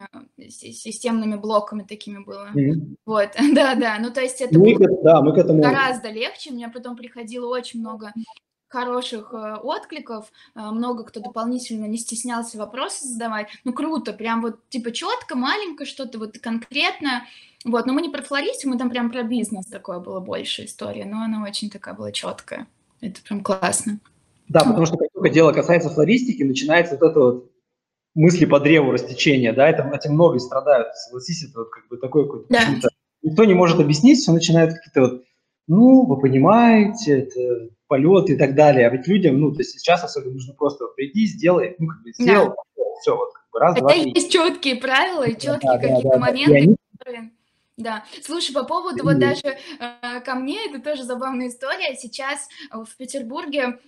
[0.49, 2.49] системными блоками такими было.
[2.55, 2.95] Mm-hmm.
[3.05, 3.97] Вот, да, да.
[3.99, 5.61] Ну, то есть это мы было да, мы к этому...
[5.61, 6.51] гораздо легче.
[6.51, 8.11] Мне потом приходило очень много
[8.75, 13.47] хороших э, откликов, э, много кто дополнительно не стеснялся вопросы задавать.
[13.63, 17.23] Ну, круто, прям вот типа четко, маленько что-то вот конкретно.
[17.63, 21.05] Вот, но мы не про флористику, мы там прям про бизнес такое было больше история,
[21.05, 22.67] но она очень такая была четкая.
[22.99, 23.99] Это прям классно.
[24.49, 27.51] Да, потому что как только дело касается флористики, начинается вот это вот
[28.13, 32.25] мысли по древу растечения, да, это, этим многие страдают, согласись, это вот как бы такой
[32.25, 32.47] какой-то...
[32.49, 32.89] Да.
[33.21, 35.23] Никто не может объяснить, все начинают какие-то вот,
[35.67, 38.87] ну, вы понимаете, это полет и так далее.
[38.87, 42.01] А ведь людям, ну, то есть сейчас особенно нужно просто вот приди, сделай, ну, как
[42.03, 42.83] бы сделал, да.
[43.01, 44.11] все, вот, как бы раз, Это два, три.
[44.13, 46.57] есть четкие правила и четкие да, какие-то да, моменты, да.
[46.57, 46.75] Они...
[46.97, 47.31] которые...
[47.77, 51.93] Да, слушай, по поводу вот даже э, ко мне, это тоже забавная история.
[51.97, 53.79] Сейчас в Петербурге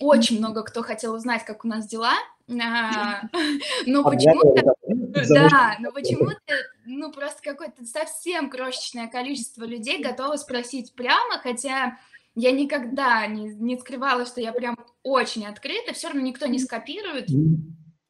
[0.00, 2.14] очень много кто хотел узнать, как у нас дела,
[2.48, 3.22] а,
[3.86, 4.74] но почему-то,
[5.28, 6.54] да, но почему-то,
[6.86, 11.98] ну просто какое-то совсем крошечное количество людей готово спросить прямо, хотя
[12.34, 17.28] я никогда не, не скрывала, что я прям очень открыта, все равно никто не скопирует.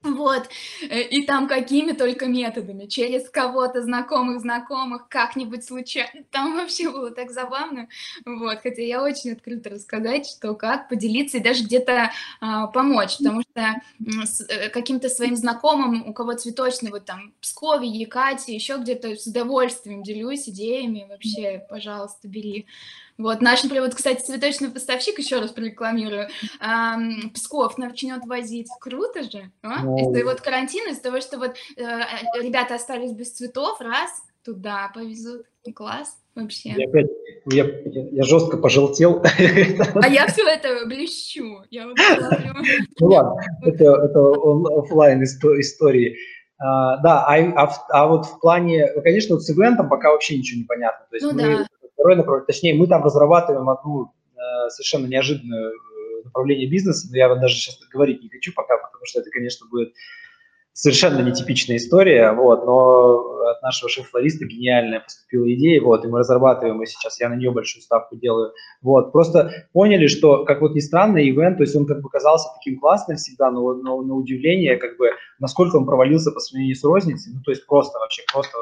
[0.05, 0.51] Вот,
[0.83, 7.11] э, и там какими только методами, через кого-то знакомых знакомых, как-нибудь случайно, там вообще было
[7.11, 7.89] так забавно,
[8.27, 12.11] вот, хотя я очень открыта рассказать, что как, поделиться и даже где-то
[12.41, 13.81] а, помочь, потому что
[14.27, 19.27] с э, каким-то своим знакомым, у кого цветочный, вот там, Пскове, Екате, еще где-то с
[19.27, 22.67] удовольствием делюсь идеями, вообще, пожалуйста, бери,
[23.17, 26.29] вот, наш, например, вот, кстати, цветочный поставщик, еще раз прорекламирую,
[26.61, 28.69] эм, Псков начнет возить.
[28.81, 29.83] Круто же, а?
[30.01, 34.11] Из-за вот карантина, из-за того, что вот э, э, ребята остались без цветов, раз,
[34.45, 35.47] туда повезут.
[35.75, 36.75] Класс вообще.
[36.77, 37.07] Я, опять,
[37.47, 39.23] я, я, я жестко пожелтел.
[39.95, 41.63] А я все это блещу.
[41.71, 41.97] Я вот
[43.01, 44.33] ну ладно, это, это
[44.79, 46.17] офлайн истории.
[46.59, 50.59] А, да, а, а, а вот в плане, конечно, вот с ивентом пока вообще ничего
[50.61, 51.07] не понятно.
[51.09, 55.73] То есть ну, мы да второе направление, точнее, мы там разрабатываем одну э, совершенно неожиданную
[55.73, 59.67] э, направление бизнеса, но я даже сейчас говорить не хочу пока, потому что это, конечно,
[59.69, 59.95] будет
[60.75, 66.81] совершенно нетипичная история, вот, но от нашего шеф-флориста гениальная поступила идея, вот, и мы разрабатываем
[66.81, 68.53] ее сейчас, я на нее большую ставку делаю,
[68.83, 72.49] вот, просто поняли, что, как вот ни странно, ивент, то есть он как бы казался
[72.59, 76.83] таким классным всегда, но, но на удивление, как бы, насколько он провалился по сравнению с
[76.83, 78.59] розницей, ну, то есть просто вообще, просто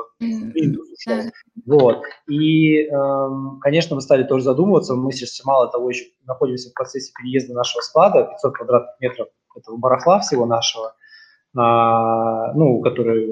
[1.65, 6.75] вот, и, эм, конечно, мы стали тоже задумываться, мы сейчас мало того еще находимся в
[6.75, 10.95] процессе переезда нашего склада, 500 квадратных метров этого барахла всего нашего,
[11.55, 13.29] ну, которые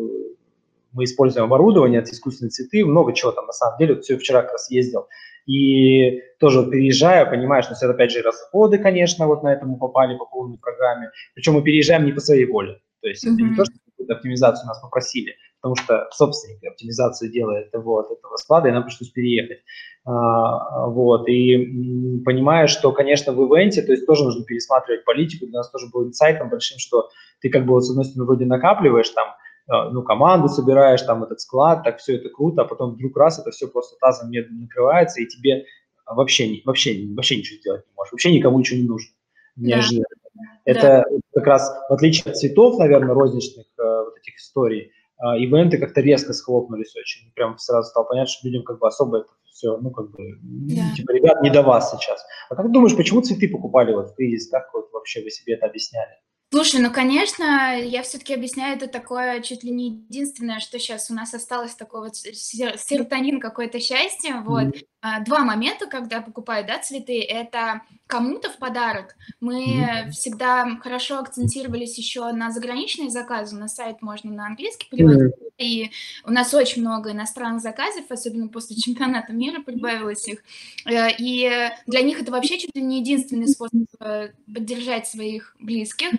[0.92, 3.94] мы используем оборудование, это искусственные цветы, много чего там на самом деле.
[3.94, 5.06] Вот все вчера как раз ездил.
[5.46, 9.78] И тоже вот переезжая, понимаешь, что это опять же расходы, конечно, вот на это мы
[9.78, 11.10] попали по полной программе.
[11.34, 12.80] Причем мы переезжаем не по своей воле.
[13.00, 13.34] То есть mm-hmm.
[13.34, 18.36] это не то, что какую-то оптимизацию нас попросили, потому что собственник оптимизацию делает вот этого
[18.36, 19.58] склада, и нам пришлось переехать.
[20.04, 25.58] А, вот, и понимаешь, что, конечно, в ивенте, то есть тоже нужно пересматривать политику, для
[25.58, 29.10] нас тоже был инсайтом большим, что ты как бы вот с одной стороны вроде накапливаешь
[29.10, 29.28] там,
[29.68, 33.38] а, ну, команду собираешь, там этот склад, так все это круто, а потом вдруг раз
[33.38, 35.66] это все просто тазом медленно накрывается, и тебе
[36.06, 39.10] вообще, вообще, вообще ничего сделать не можешь, вообще никому ничего не нужно.
[39.56, 40.06] Неожиданно.
[40.34, 40.42] Да.
[40.64, 41.04] Это да.
[41.34, 44.92] как раз, в отличие от цветов, наверное, розничных э, вот этих историй,
[45.38, 47.32] ивенты как-то резко схлопнулись очень.
[47.34, 50.94] Прям сразу стало понятно, что людям как бы особо это все, ну, как бы, да.
[50.96, 52.24] типа, ребят, не до вас сейчас.
[52.48, 54.50] А как думаешь, почему цветы покупали вот в кризис?
[54.50, 56.12] Как вот вообще вы себе это объясняли?
[56.52, 61.14] Слушай, ну, конечно, я все-таки объясняю, это такое чуть ли не единственное, что сейчас у
[61.14, 64.40] нас осталось такой вот серотонин, какое-то счастье.
[64.44, 64.64] Вот.
[64.64, 65.24] Mm-hmm.
[65.26, 69.14] Два момента, когда покупают, да, цветы, это кому-то в подарок.
[69.38, 70.10] Мы mm-hmm.
[70.10, 75.52] всегда хорошо акцентировались еще на заграничные заказы, на сайт можно на английский переводить, mm-hmm.
[75.58, 75.90] и
[76.24, 80.42] у нас очень много иностранных заказов, особенно после чемпионата мира прибавилось их,
[80.84, 86.10] э, и для них это вообще чуть ли не единственный способ э, поддержать своих близких.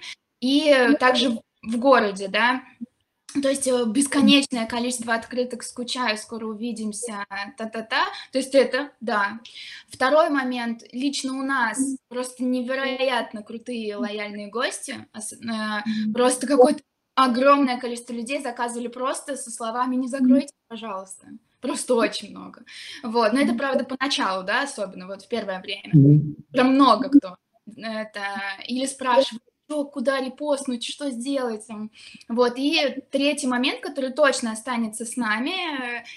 [0.41, 2.61] И также в городе, да,
[3.41, 7.25] то есть э, бесконечное количество открыток «скучаю, скоро увидимся»,
[7.57, 8.05] та-та-та.
[8.31, 9.39] То есть это, да.
[9.87, 10.83] Второй момент.
[10.91, 11.79] Лично у нас
[12.09, 15.07] просто невероятно крутые лояльные гости.
[15.13, 16.81] Э, просто какое-то
[17.15, 21.27] огромное количество людей заказывали просто со словами «не закройте, пожалуйста».
[21.61, 22.63] Просто очень много.
[23.03, 23.33] Вот.
[23.33, 26.33] Но это, правда, поначалу, да, особенно вот в первое время.
[26.51, 27.37] Прям много кто
[27.77, 28.21] это
[28.67, 31.65] или спрашивают, что, куда репостнуть, что сделать.
[32.27, 32.53] Вот.
[32.57, 35.53] И третий момент, который точно останется с нами,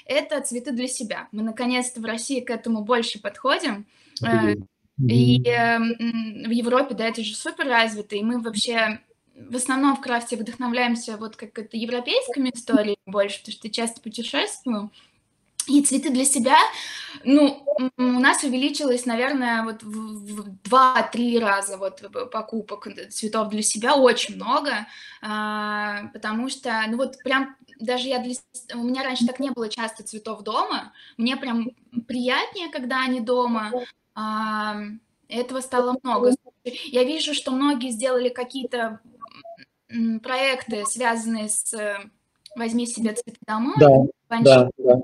[0.06, 1.28] это цветы для себя.
[1.30, 3.86] Мы наконец-то в России к этому больше подходим.
[4.26, 4.54] Э,
[4.98, 9.00] и в Европе, да, это же супер развито, и мы вообще
[9.34, 14.90] в основном в крафте вдохновляемся вот как это европейскими историями больше, потому что часто путешествую.
[15.66, 16.56] И цветы для себя,
[17.24, 17.64] ну,
[17.96, 24.86] у нас увеличилось, наверное, вот в два-три раза вот покупок цветов для себя, очень много,
[25.22, 28.34] а, потому что, ну вот прям даже я для...
[28.74, 31.70] У меня раньше так не было часто цветов дома, мне прям
[32.06, 33.72] приятнее, когда они дома,
[34.14, 34.76] а,
[35.28, 36.34] этого стало много.
[36.64, 39.00] Я вижу, что многие сделали какие-то
[40.22, 41.74] проекты, связанные с
[42.56, 43.88] «Возьми себе цветы домой», да,
[44.40, 44.96] да, да.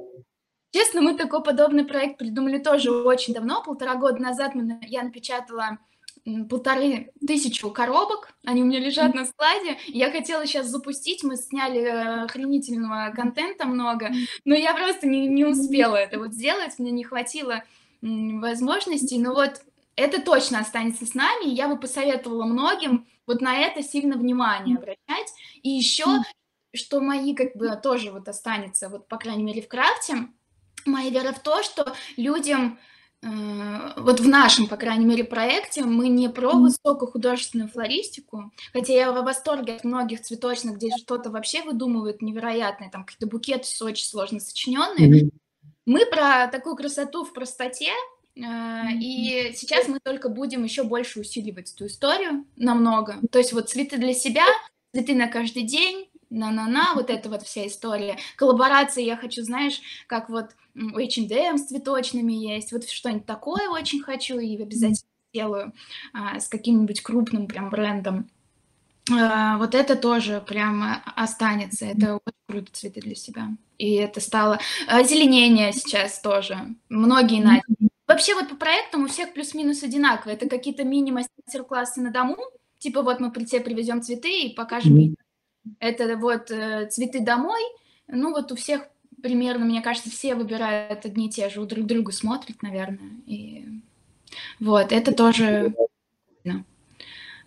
[0.73, 3.63] Честно, мы такой подобный проект придумали тоже очень давно.
[3.63, 5.79] Полтора года назад мы, я напечатала
[6.49, 9.79] полторы тысячи коробок, они у меня лежат на складе.
[9.87, 14.13] Я хотела сейчас запустить, мы сняли э, охренительного контента много,
[14.45, 17.65] но я просто не, не успела это вот сделать, мне не хватило
[18.03, 19.19] возможностей.
[19.19, 19.63] Но вот
[19.97, 25.33] это точно останется с нами, я бы посоветовала многим вот на это сильно внимание обращать.
[25.63, 26.07] И еще,
[26.75, 30.29] что мои как бы тоже вот останется, вот по крайней мере в крафте,
[30.87, 32.79] моя вера в то, что людям,
[33.23, 39.13] э, вот в нашем, по крайней мере, проекте мы не про высокохудожественную флористику, хотя я
[39.13, 44.41] в восторге от многих цветочных, где что-то вообще выдумывают невероятное, там какие-то букеты очень сложно
[44.41, 45.25] сочиненные.
[45.25, 45.31] Mm-hmm.
[45.87, 47.91] Мы про такую красоту в простоте,
[48.37, 48.41] э,
[49.01, 53.17] и сейчас мы только будем еще больше усиливать эту историю намного.
[53.33, 54.45] То есть вот цветы для себя,
[54.95, 58.17] цветы на каждый день, на-на-на, вот эта вот вся история.
[58.37, 64.03] Коллаборации я хочу, знаешь, как вот у H&M с цветочными есть, вот что-нибудь такое очень
[64.03, 65.73] хочу и обязательно сделаю
[66.13, 68.31] а, с каким-нибудь крупным прям брендом.
[69.11, 73.49] А, вот это тоже прям останется, это очень круто цветы для себя.
[73.79, 74.61] И это стало...
[74.87, 76.59] Озеленение сейчас тоже,
[76.89, 77.91] многие начали.
[78.07, 80.33] Вообще вот по проектам у всех плюс-минус одинаково.
[80.33, 82.37] Это какие-то мини-мастер-классы на дому,
[82.79, 85.17] типа вот мы при тебе привезем цветы и покажем
[85.79, 87.61] это вот э, цветы домой.
[88.09, 88.83] Ну, вот у всех
[89.23, 93.11] примерно, мне кажется, все выбирают одни и те же, у друг друга смотрят, наверное.
[93.27, 93.67] И
[94.59, 95.75] вот, это тоже...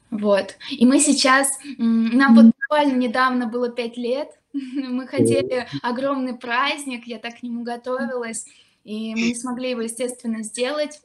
[0.09, 0.57] Вот.
[0.69, 7.17] И мы сейчас, нам вот буквально недавно было пять лет, мы хотели огромный праздник, я
[7.17, 8.45] так к нему готовилась,
[8.83, 11.01] и мы не смогли его, естественно, сделать.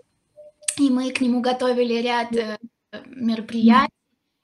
[0.78, 2.58] И мы к нему готовили ряд э,
[3.06, 3.94] мероприятий,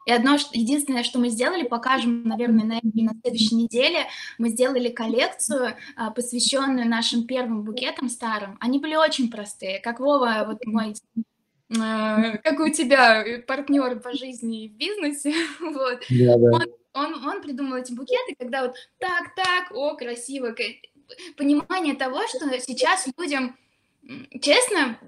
[0.07, 4.07] и одно, единственное, что мы сделали, покажем, наверное, на, на следующей неделе,
[4.39, 8.59] мы сделали коллекцию, а, посвященную нашим первым букетам старым.
[8.61, 10.95] Они были очень простые, как Вова, вот мой
[11.81, 16.03] а, как у тебя партнер по жизни и в бизнесе, вот.
[16.11, 16.51] Да, да.
[16.53, 20.55] Он, он, он придумал эти букеты, когда вот так, так, о, красиво.
[21.37, 23.57] Понимание того, что сейчас людям,
[24.41, 24.99] честно,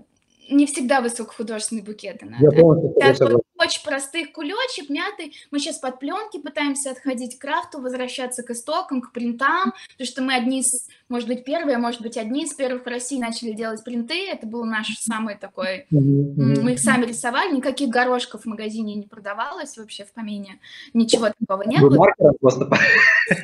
[0.50, 2.44] не всегда высокохудожественные букеты надо.
[2.44, 5.34] Я вот очень простых кулечек, мятый.
[5.50, 10.22] Мы сейчас под пленки пытаемся отходить к крафту, возвращаться к истокам, к принтам, потому что
[10.22, 13.84] мы одни из, может быть, первые, может быть, одни из первых в России начали делать
[13.84, 14.28] принты.
[14.28, 15.86] Это был наш самый такой...
[15.90, 20.60] Мы их сами рисовали, никаких горошков в магазине не продавалось вообще в помине.
[20.94, 22.06] Ничего такого не было.
[22.40, 22.70] просто.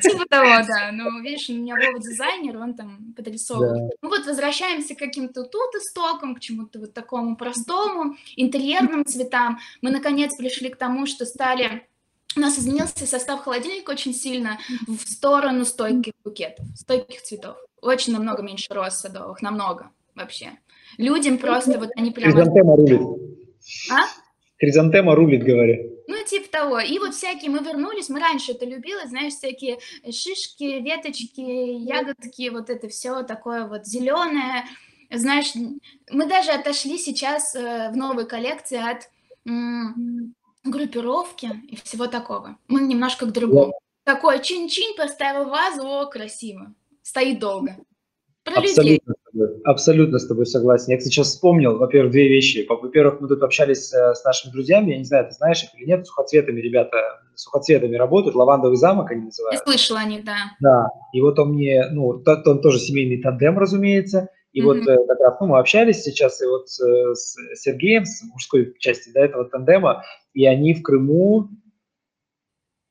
[0.01, 0.91] Типа того, да.
[0.91, 3.89] Ну, видишь, у меня Вова дизайнер, он там подрисовывает.
[3.89, 3.95] Да.
[4.01, 9.59] Ну вот возвращаемся к каким-то тут истокам, к чему-то вот такому простому, интерьерным цветам.
[9.81, 11.85] Мы, наконец, пришли к тому, что стали
[12.35, 14.57] у нас изменился состав холодильника очень сильно
[14.87, 17.57] в сторону стойких букетов, стойких цветов.
[17.79, 20.51] Очень намного меньше роз садовых, намного вообще.
[20.97, 22.31] Людям просто вот они прямо...
[22.31, 23.01] Хризантема рулит.
[23.91, 24.05] А?
[24.59, 25.93] Хризантема рулит, говорю.
[26.07, 26.79] Ну, типа того.
[26.79, 29.79] И вот всякие, мы вернулись, мы раньше это любили, знаешь, всякие
[30.11, 34.65] шишки, веточки, ягодки, вот это все такое вот зеленое.
[35.11, 35.53] Знаешь,
[36.11, 39.09] мы даже отошли сейчас э, в новой коллекции от
[40.63, 42.57] группировки и всего такого.
[42.67, 43.73] Мы немножко к другому.
[44.05, 44.13] Да.
[44.13, 46.73] Такой чин-чин, поставил вазу, о, красиво.
[47.01, 47.77] Стоит долго.
[48.43, 49.01] Про абсолютно, людей.
[49.63, 50.91] Абсолютно с тобой согласен.
[50.91, 52.65] Я, кстати, сейчас вспомнил, во-первых, две вещи.
[52.67, 55.85] Во-первых, мы тут общались э, с нашими друзьями, я не знаю, ты знаешь их или
[55.85, 56.97] нет, сухоцветами ребята,
[57.35, 59.59] сухоцветами работают, лавандовый замок они называют.
[59.59, 60.35] Я слышала о них, да.
[60.59, 64.65] Да, и вот он мне, ну, тот, он тоже семейный тандем, разумеется, и mm-hmm.
[64.65, 68.75] вот э, как раз ну, мы общались сейчас и вот э, с Сергеем, с мужской
[68.77, 70.03] части да, этого тандема,
[70.33, 71.49] и они в Крыму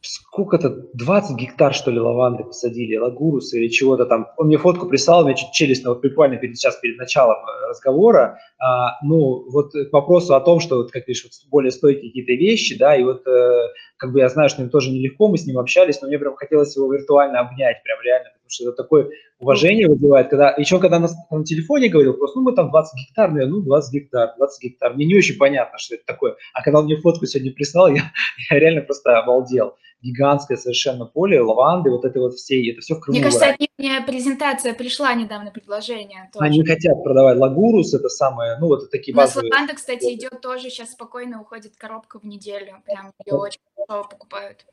[0.02, 4.28] сколько-то, 20 гектар, что ли, лаванды посадили, лагуруса или чего-то там.
[4.36, 8.38] Он мне фотку прислал, мне чуть челюсть, вот буквально перед, сейчас перед началом э, разговора.
[8.58, 12.32] А, ну, вот к вопросу о том, что, вот, как видишь, вот более стойкие какие-то
[12.32, 15.46] вещи, да, и вот э, как бы я знаю, что им тоже нелегко, мы с
[15.46, 19.88] ним общались, но мне прям хотелось его виртуально обнять, прям реально, что это такое уважение
[19.88, 23.40] вызывает, когда, еще когда на, на телефоне говорил, просто, ну, мы там 20 гектар, ну,
[23.40, 26.78] я, ну, 20 гектар, 20 гектар, мне не очень понятно, что это такое, а когда
[26.80, 28.12] он мне фотку сегодня прислал, я,
[28.50, 33.00] я реально просто обалдел гигантское совершенно поле, лаванды, вот это вот все, это все в
[33.00, 33.16] Крыму.
[33.16, 36.28] Мне кажется, от них мне презентация пришла недавно, предложение.
[36.32, 36.44] Тоже.
[36.44, 39.48] Они хотят продавать лагурус, это самое, ну вот такие базовые.
[39.48, 43.60] У нас лаванда, кстати, идет тоже, сейчас спокойно уходит коробка в неделю, прям ее очень
[43.76, 44.66] хорошо покупают.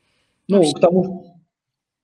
[0.48, 1.39] Ну, к тому,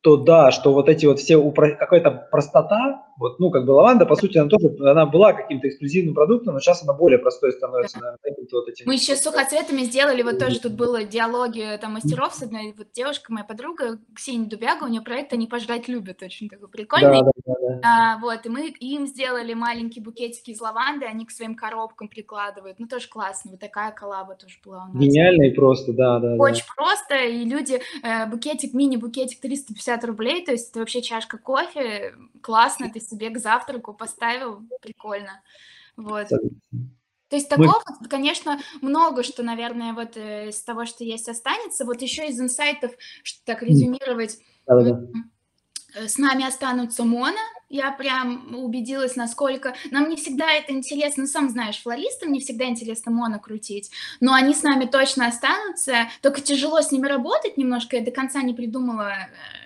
[0.06, 4.14] то да, что вот эти вот все, какая-то простота, вот, ну, как бы лаванда, по
[4.14, 8.18] сути, она тоже, она была каким-то эксклюзивным продуктом, но сейчас она более простой становится, наверное,
[8.22, 8.84] каким-то вот этим.
[8.86, 12.92] Мы еще с сухоцветами сделали, вот тоже тут было диалоги там мастеров с одной, вот
[12.92, 17.22] девушка, моя подруга, Ксения Дубяга, у нее проект «Они пожрать любят», очень такой прикольный.
[17.22, 17.80] Да, да, да, да.
[17.82, 22.78] А, вот, и мы им сделали маленькие букетики из лаванды, они к своим коробкам прикладывают,
[22.78, 25.02] ну, тоже классно, вот такая коллаба тоже была у нас.
[25.02, 26.36] Гениально и просто, да, да.
[26.36, 26.74] Очень да.
[26.76, 32.90] просто, и люди, э, букетик, мини-букетик 350 рублей, то есть это вообще чашка кофе, классно,
[32.90, 35.42] ты себе к завтраку поставил, прикольно.
[35.96, 36.28] Вот.
[36.28, 38.08] То есть такого, Мы...
[38.08, 41.84] конечно, много что, наверное, вот э, из того, что есть, останется.
[41.84, 42.92] Вот еще из инсайтов,
[43.24, 45.00] что так резюмировать, Да-да-да.
[45.96, 47.38] Э, с нами останутся моно.
[47.68, 49.74] Я прям убедилась, насколько...
[49.90, 53.90] Нам не всегда это интересно, сам знаешь, флористам не всегда интересно моно крутить,
[54.20, 58.42] но они с нами точно останутся, только тяжело с ними работать немножко, я до конца
[58.42, 59.65] не придумала э,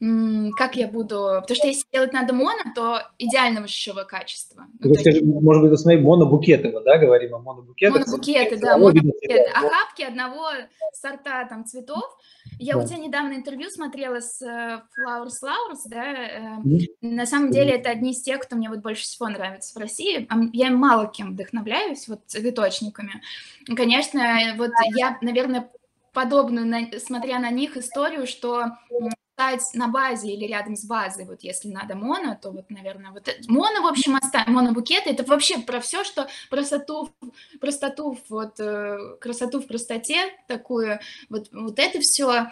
[0.00, 1.40] как я буду...
[1.40, 4.66] Потому что если делать надо моно, то идеально высшего качества.
[4.78, 5.00] Ну, есть...
[5.00, 8.06] скажи, может быть, смотри, монобукеты, да, говорим о монобукетах?
[8.06, 9.50] Монобукеты, да, монобукеты.
[9.50, 10.50] Охапки одного
[10.92, 12.04] сорта там цветов.
[12.60, 12.80] Я да.
[12.80, 16.86] у тебя недавно интервью смотрела с э, Flowers Flowers, да, mm-hmm.
[17.02, 20.28] на самом деле это одни из тех, кто мне вот больше всего нравится в России.
[20.52, 23.22] Я мало кем вдохновляюсь, вот цветочниками.
[23.76, 25.70] Конечно, вот я, наверное,
[26.12, 28.64] подобную, смотря на них, историю, что
[29.38, 33.28] стать на базе или рядом с базой, вот если надо моно, то вот, наверное, вот
[33.46, 37.10] моно, в общем, оставим, монобукеты, это вообще про все, что простоту,
[37.60, 40.18] простоту, вот, э, красоту в простоте,
[40.48, 42.48] такую, вот, вот это все,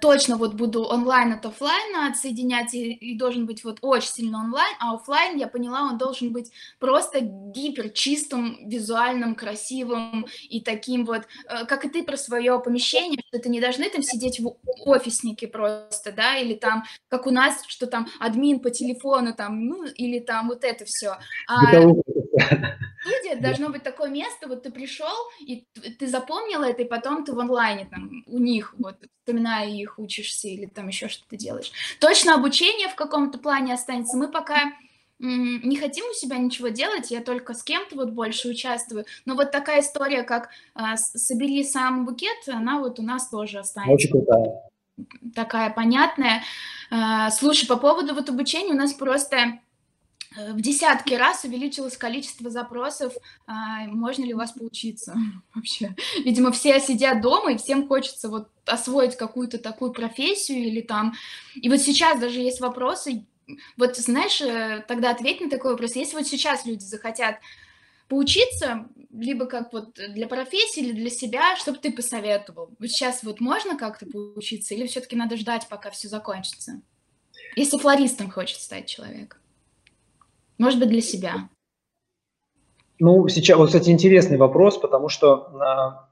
[0.00, 4.74] точно вот буду онлайн от офлайна отсоединять, и, и должен быть вот очень сильно онлайн,
[4.78, 11.22] а офлайн, я поняла, он должен быть просто гипер чистым, визуальным, красивым и таким вот,
[11.48, 14.54] э, как и ты про свое помещение, что ты не должны там сидеть в
[14.86, 19.84] офиснике просто, да, или там, как у нас, что там админ по телефону там, ну,
[19.84, 21.16] или там вот это все.
[21.48, 21.72] А
[22.38, 25.66] студия должно быть такое место, вот ты пришел, и
[25.98, 30.48] ты запомнил это, и потом ты в онлайне там у них вот вспоминая их, учишься
[30.48, 31.72] или там еще что-то делаешь.
[32.00, 34.16] Точно обучение в каком-то плане останется.
[34.16, 34.72] Мы пока
[35.20, 39.04] не хотим у себя ничего делать, я только с кем-то вот больше участвую.
[39.24, 43.92] Но вот такая история, как а, собери сам букет, она вот у нас тоже останется.
[43.92, 44.62] Очень крутая.
[45.34, 46.42] Такая понятная.
[46.90, 49.58] А, слушай, по поводу вот обучения у нас просто
[50.36, 53.14] в десятки раз увеличилось количество запросов,
[53.46, 55.16] а, можно ли у вас поучиться
[55.54, 55.94] вообще.
[56.24, 61.14] Видимо, все сидят дома, и всем хочется вот освоить какую-то такую профессию или там...
[61.54, 63.24] И вот сейчас даже есть вопросы,
[63.76, 67.36] вот знаешь, э, тогда ответь на такой вопрос, если вот сейчас люди захотят
[68.08, 72.70] поучиться, либо как вот для профессии или для себя, что бы ты посоветовал?
[72.78, 76.80] Вот сейчас вот можно как-то поучиться или все-таки надо ждать, пока все закончится?
[77.56, 79.37] Если флористом хочет стать человек.
[80.58, 81.48] Может быть, для себя.
[82.98, 86.08] Ну, сейчас, вот, кстати, интересный вопрос, потому что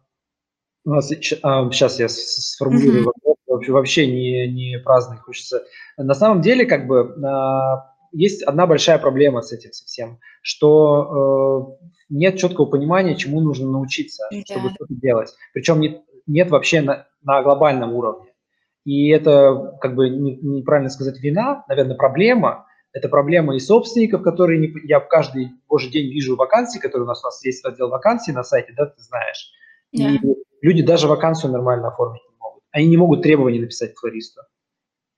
[0.85, 3.07] У нас, сейчас я сформулирую mm-hmm.
[3.07, 5.65] вопрос, вообще, вообще не, не праздный хочется.
[5.97, 11.87] На самом деле, как бы, а, есть одна большая проблема с этим совсем, что э,
[12.09, 14.43] нет четкого понимания, чему нужно научиться, yeah.
[14.45, 15.35] чтобы что-то делать.
[15.53, 18.33] Причем нет, нет вообще на, на глобальном уровне.
[18.85, 22.66] И это, как бы, не, неправильно сказать, вина, наверное, проблема.
[22.97, 27.23] Это проблема и собственников, которые не, я каждый божий день вижу вакансии, которые у нас,
[27.23, 29.53] у нас есть раздел вакансий на сайте, да, ты знаешь.
[29.95, 30.15] Yeah.
[30.15, 30.21] И
[30.63, 32.63] люди даже вакансию нормально оформить не могут.
[32.71, 34.41] Они не могут требования написать флористу.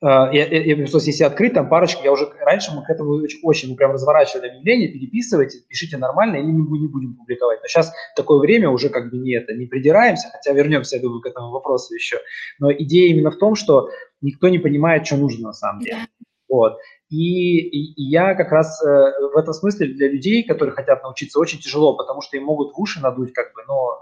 [0.00, 3.38] А, я, я, я если открыть там парочку, я уже раньше мы к этому очень,
[3.44, 7.60] очень мы прям разворачивали объявление, переписывайте, пишите нормально или не, не будем публиковать.
[7.62, 11.20] Но сейчас такое время уже как бы не это, не придираемся, хотя вернемся, я думаю,
[11.20, 12.18] к этому вопросу еще.
[12.58, 13.88] Но идея именно в том, что
[14.20, 16.08] никто не понимает, что нужно на самом деле.
[16.48, 16.78] Вот.
[17.10, 18.86] И, я как раз э,
[19.32, 22.78] в этом смысле для людей, которые хотят научиться, очень тяжело, потому что им могут в
[22.78, 23.98] уши надуть, как бы, но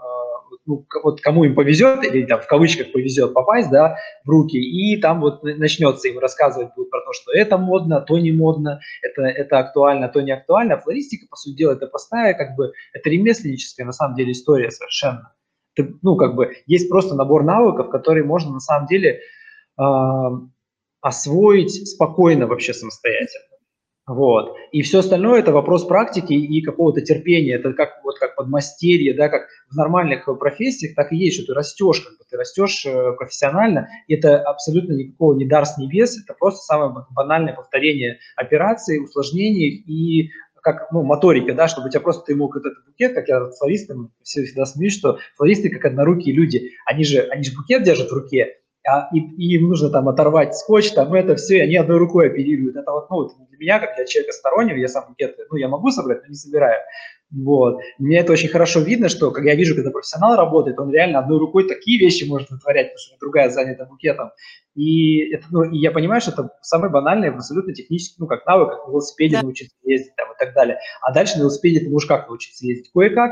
[0.51, 3.95] э, ну, вот кому им повезет, или там в кавычках повезет попасть, да,
[4.25, 8.17] в руки, и там вот начнется им рассказывать будет про то, что это модно, то
[8.17, 10.77] не модно, это, это актуально, то не актуально.
[10.77, 15.33] Флористика, по сути дела, это простая, как бы, это ремесленническая, на самом деле, история совершенно.
[15.75, 19.21] Ты, ну, как бы, есть просто набор навыков, которые можно, на самом деле,
[19.79, 19.83] э,
[21.07, 23.45] освоить спокойно вообще самостоятельно.
[24.07, 24.55] Вот.
[24.71, 27.55] И все остальное– это вопрос практики и какого-то терпения.
[27.55, 31.53] Это как, вот как подмастерье, да, как в нормальных профессиях, так и есть, что ты
[31.53, 33.89] растешь, как бы ты растешь э, профессионально.
[34.07, 40.31] Это абсолютно никакого не дар с небес, это просто самое банальное повторение операций, усложнений и
[40.61, 44.11] как ну, моторика, да, чтобы у тебя просто ты мог этот букет, как я флористам
[44.23, 48.13] все всегда смеюсь, что флористы как однорукие люди, они же, они же букет держат в
[48.13, 48.57] руке,
[48.87, 52.27] а, и, и им нужно там оторвать скотч, там это все, и они одной рукой
[52.27, 52.77] оперируют.
[52.77, 55.91] Это вот, ну, для меня, как для человека стороннего, я сам букеты, ну, я могу
[55.91, 56.79] собрать, но не собираю.
[57.29, 57.81] Вот.
[57.99, 61.39] Мне это очень хорошо видно, что, как я вижу, когда профессионал работает, он реально одной
[61.39, 64.31] рукой такие вещи может вытворять, потому что другая занята букетом.
[64.75, 68.69] И, это, ну, и я понимаю, что это самый банальный, абсолютно технический, ну, как навык,
[68.69, 69.41] как на велосипеде да.
[69.41, 70.79] научиться ездить там, и так далее.
[71.01, 72.89] А дальше на велосипеде ты можешь как научиться ездить?
[72.93, 73.31] Кое-как,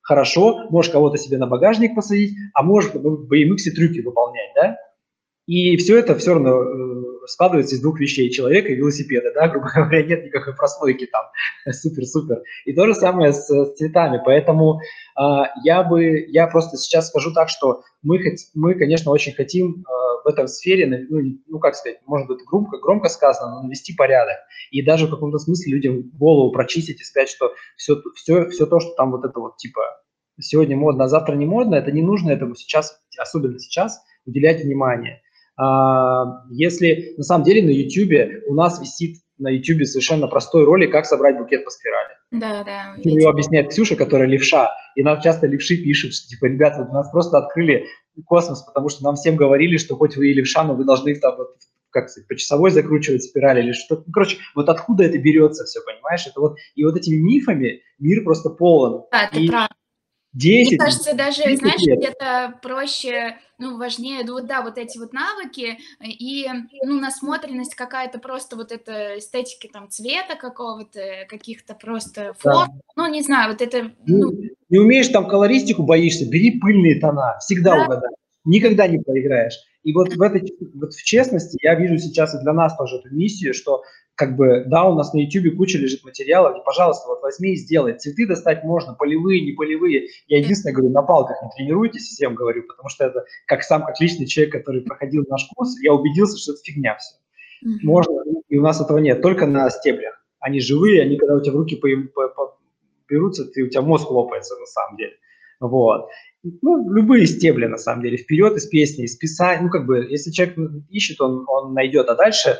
[0.00, 4.78] хорошо, можешь кого-то себе на багажник посадить, а можешь в BMX трюки выполнять, да?
[5.46, 9.68] И все это все равно э, складывается из двух вещей, человека и велосипеда, да, грубо
[9.74, 11.24] говоря, нет никакой прослойки там,
[11.72, 12.42] супер-супер.
[12.64, 15.22] И то же самое с, с цветами, поэтому э,
[15.64, 18.20] я бы, я просто сейчас скажу так, что мы,
[18.54, 22.78] мы конечно, очень хотим э, в этой сфере, ну, ну, как сказать, может быть, громко,
[22.78, 24.36] громко сказано, но навести порядок.
[24.70, 28.80] И даже в каком-то смысле людям голову прочистить и сказать, что все, все, все то,
[28.80, 29.82] что там вот это вот, типа,
[30.40, 35.20] сегодня модно, а завтра не модно, это не нужно этому сейчас, особенно сейчас, уделять внимание.
[35.56, 40.92] А, если на самом деле на YouTube у нас висит на YouTube совершенно простой ролик,
[40.92, 42.14] как собрать букет по спирали.
[42.30, 42.94] Да, да.
[43.02, 47.10] Его объясняет Ксюша, которая левша, и нам часто левши пишут, что типа, ребята, вот нас
[47.10, 47.86] просто открыли
[48.26, 51.36] космос, потому что нам всем говорили, что хоть вы и левша, но вы должны там
[51.36, 51.56] вот
[51.90, 54.02] как сказать, по часовой закручивать спираль или что-то.
[54.06, 56.26] Ну, короче, вот откуда это берется все, понимаешь?
[56.26, 59.04] Это вот, и вот этими мифами мир просто полон.
[59.12, 59.68] Да, ты прав.
[60.34, 65.12] 10, Мне кажется, даже, знаешь, где-то проще, ну, важнее, ну, вот, да, вот эти вот
[65.12, 66.48] навыки и,
[66.84, 72.80] ну, насмотренность какая-то просто вот эта эстетики там цвета какого-то, каких-то просто форм, да.
[72.96, 73.92] ну, не знаю, вот это...
[74.06, 74.32] Ну...
[74.32, 77.84] Не, не умеешь там колористику, боишься, бери пыльные тона, всегда да.
[77.84, 78.10] угадай,
[78.44, 79.54] никогда не проиграешь.
[79.84, 80.42] И вот в этой,
[80.74, 83.82] вот в честности я вижу сейчас и для нас тоже эту миссию, что
[84.14, 87.56] как бы, да, у нас на YouTube куча лежит материалов, и, пожалуйста, вот возьми и
[87.56, 87.98] сделай.
[87.98, 90.08] Цветы достать можно, полевые, не полевые.
[90.28, 94.00] Я единственное говорю, на палках не тренируйтесь, всем говорю, потому что это как сам, как
[94.00, 97.16] личный человек, который проходил наш курс, я убедился, что это фигня все.
[97.82, 100.14] Можно, и у нас этого нет, только на стеблях.
[100.38, 102.58] Они живые, они когда у тебя в руки по, по, по,
[103.08, 105.14] берутся, ты, у тебя мозг лопается на самом деле.
[105.60, 106.08] Вот.
[106.62, 110.30] Ну, любые стебли, на самом деле, вперед из песни, из писания, ну, как бы, если
[110.30, 110.58] человек
[110.90, 112.58] ищет, он, он найдет, а дальше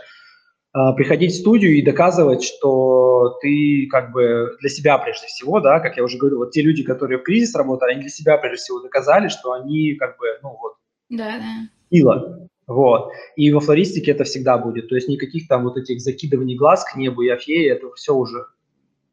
[0.73, 5.78] а, приходить в студию и доказывать, что ты как бы для себя прежде всего, да,
[5.78, 8.56] как я уже говорил, вот те люди, которые в кризис работали, они для себя прежде
[8.56, 10.73] всего доказали, что они как бы, ну вот,
[11.11, 11.69] да, да.
[11.97, 13.12] сила, вот.
[13.36, 16.97] И во флористике это всегда будет, то есть никаких там вот этих закидываний глаз к
[16.97, 18.47] небу и афеи, это все уже.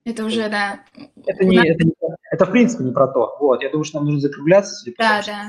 [0.03, 0.79] Это уже, да.
[1.27, 1.93] Это, не, это, не,
[2.31, 3.35] это в принципе не про то.
[3.39, 4.73] Вот, я думаю, что нам нужно закругляться.
[4.73, 5.47] Судя по да, да.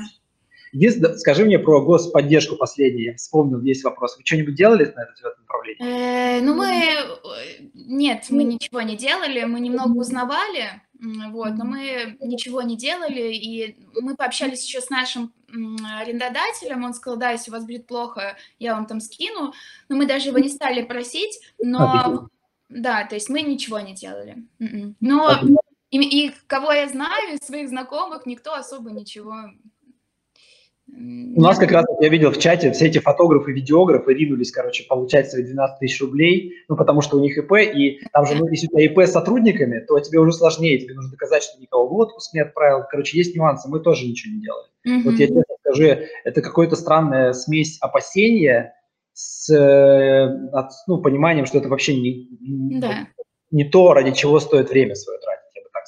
[0.73, 3.03] Единственное, скажи мне про господдержку последний.
[3.03, 4.17] Я вспомнил, есть вопрос.
[4.17, 5.81] Вы что-нибудь делали на это, в этом направлении?
[5.81, 6.67] Э, ну, мы...
[6.67, 9.43] Э, нет, мы ничего не делали.
[9.45, 13.33] Мы немного узнавали, вот, но мы ничего не делали.
[13.33, 15.31] И мы пообщались еще с нашим
[15.99, 16.83] арендодателем.
[16.83, 19.53] Он сказал, да, если у вас будет плохо, я вам там скину.
[19.89, 21.39] Но мы даже его не стали просить.
[21.59, 22.29] Но...
[22.69, 24.37] Да, то есть мы ничего не делали.
[24.59, 24.95] М-м.
[24.99, 25.39] Но...
[25.93, 29.35] И, и кого я знаю из своих знакомых, никто особо ничего
[30.87, 35.29] У нас как раз, я видел в чате, все эти фотографы, видеографы ринулись, короче, получать
[35.29, 38.65] свои 12 тысяч рублей, ну, потому что у них ИП, и там же, ну, если
[38.65, 41.93] у тебя ИП с сотрудниками, то тебе уже сложнее, тебе нужно доказать, что никого в
[41.93, 42.85] отпуск не отправил.
[42.89, 44.69] Короче, есть нюансы, мы тоже ничего не делаем.
[44.87, 45.03] Mm-hmm.
[45.03, 45.83] Вот я тебе скажу,
[46.23, 48.73] это какая-то странная смесь опасения
[49.13, 49.47] с
[50.53, 53.07] от, ну, пониманием, что это вообще не, да.
[53.51, 55.42] не то, ради чего стоит время свое тратить,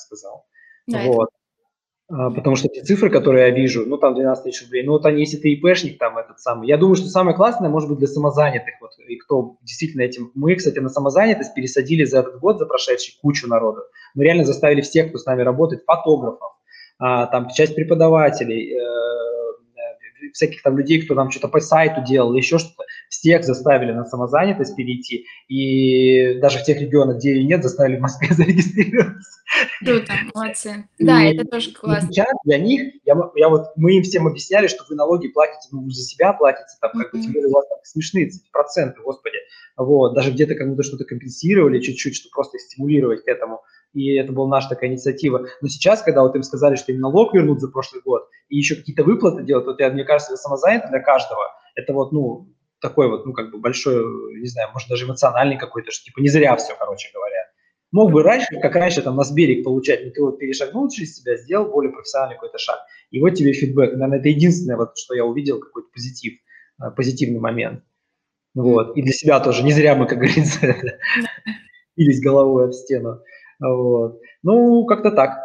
[0.06, 0.46] сказал.
[0.88, 1.30] Да, вот.
[2.08, 5.06] А, потому что те цифры, которые я вижу, ну, там 12 тысяч рублей, ну, вот
[5.06, 8.08] они, если ты ИПшник, там, этот самый, я думаю, что самое классное, может быть, для
[8.08, 12.68] самозанятых, вот, и кто действительно этим, мы, кстати, на самозанятость пересадили за этот год, за
[12.68, 13.82] прошедший, кучу народу,
[14.14, 16.52] мы реально заставили всех, кто с нами работает, фотографов,
[17.00, 18.96] а, там, часть преподавателей, э,
[20.34, 24.76] всяких там людей, кто там что-то по сайту делал, еще что-то, всех заставили на самозанятость
[24.76, 29.40] перейти, и даже в тех регионах, где ее нет, заставили в Москве зарегистрироваться.
[29.80, 30.88] Круто, молодцы.
[31.00, 32.12] Да, и, это тоже классно.
[32.12, 35.90] Сейчас для них, я, я вот, мы им всем объясняли, что вы налоги платите, ну,
[35.90, 37.46] за себя платите, там, как бы, mm-hmm.
[37.46, 39.38] у вас там смешные проценты, господи.
[39.78, 43.62] Вот, даже где-то кому-то что-то компенсировали чуть-чуть, чтобы просто стимулировать к этому
[43.94, 45.48] и это была наша такая инициатива.
[45.62, 48.76] Но сейчас, когда вот им сказали, что им налог вернут за прошлый год, и еще
[48.76, 51.44] какие-то выплаты делать, вот я, мне кажется, для самозанятых, для каждого,
[51.76, 54.04] это вот, ну, такой вот, ну, как бы большой,
[54.40, 57.46] не знаю, может, даже эмоциональный какой-то, что, типа, не зря все, короче говоря.
[57.92, 61.38] Мог бы раньше, как раньше, там, на Сберег получать, но ты вот перешагнул через себя,
[61.38, 62.80] сделал более профессиональный какой-то шаг.
[63.12, 63.94] И вот тебе фидбэк.
[63.94, 66.34] Наверное, это единственное, вот, что я увидел, какой-то позитив,
[66.82, 67.84] э, позитивный момент.
[68.54, 68.98] Вот.
[68.98, 69.64] И для себя тоже.
[69.64, 70.60] Не зря мы, как говорится,
[71.96, 73.22] бились головой об стену.
[73.60, 74.20] Вот.
[74.44, 75.45] Ну, как-то так.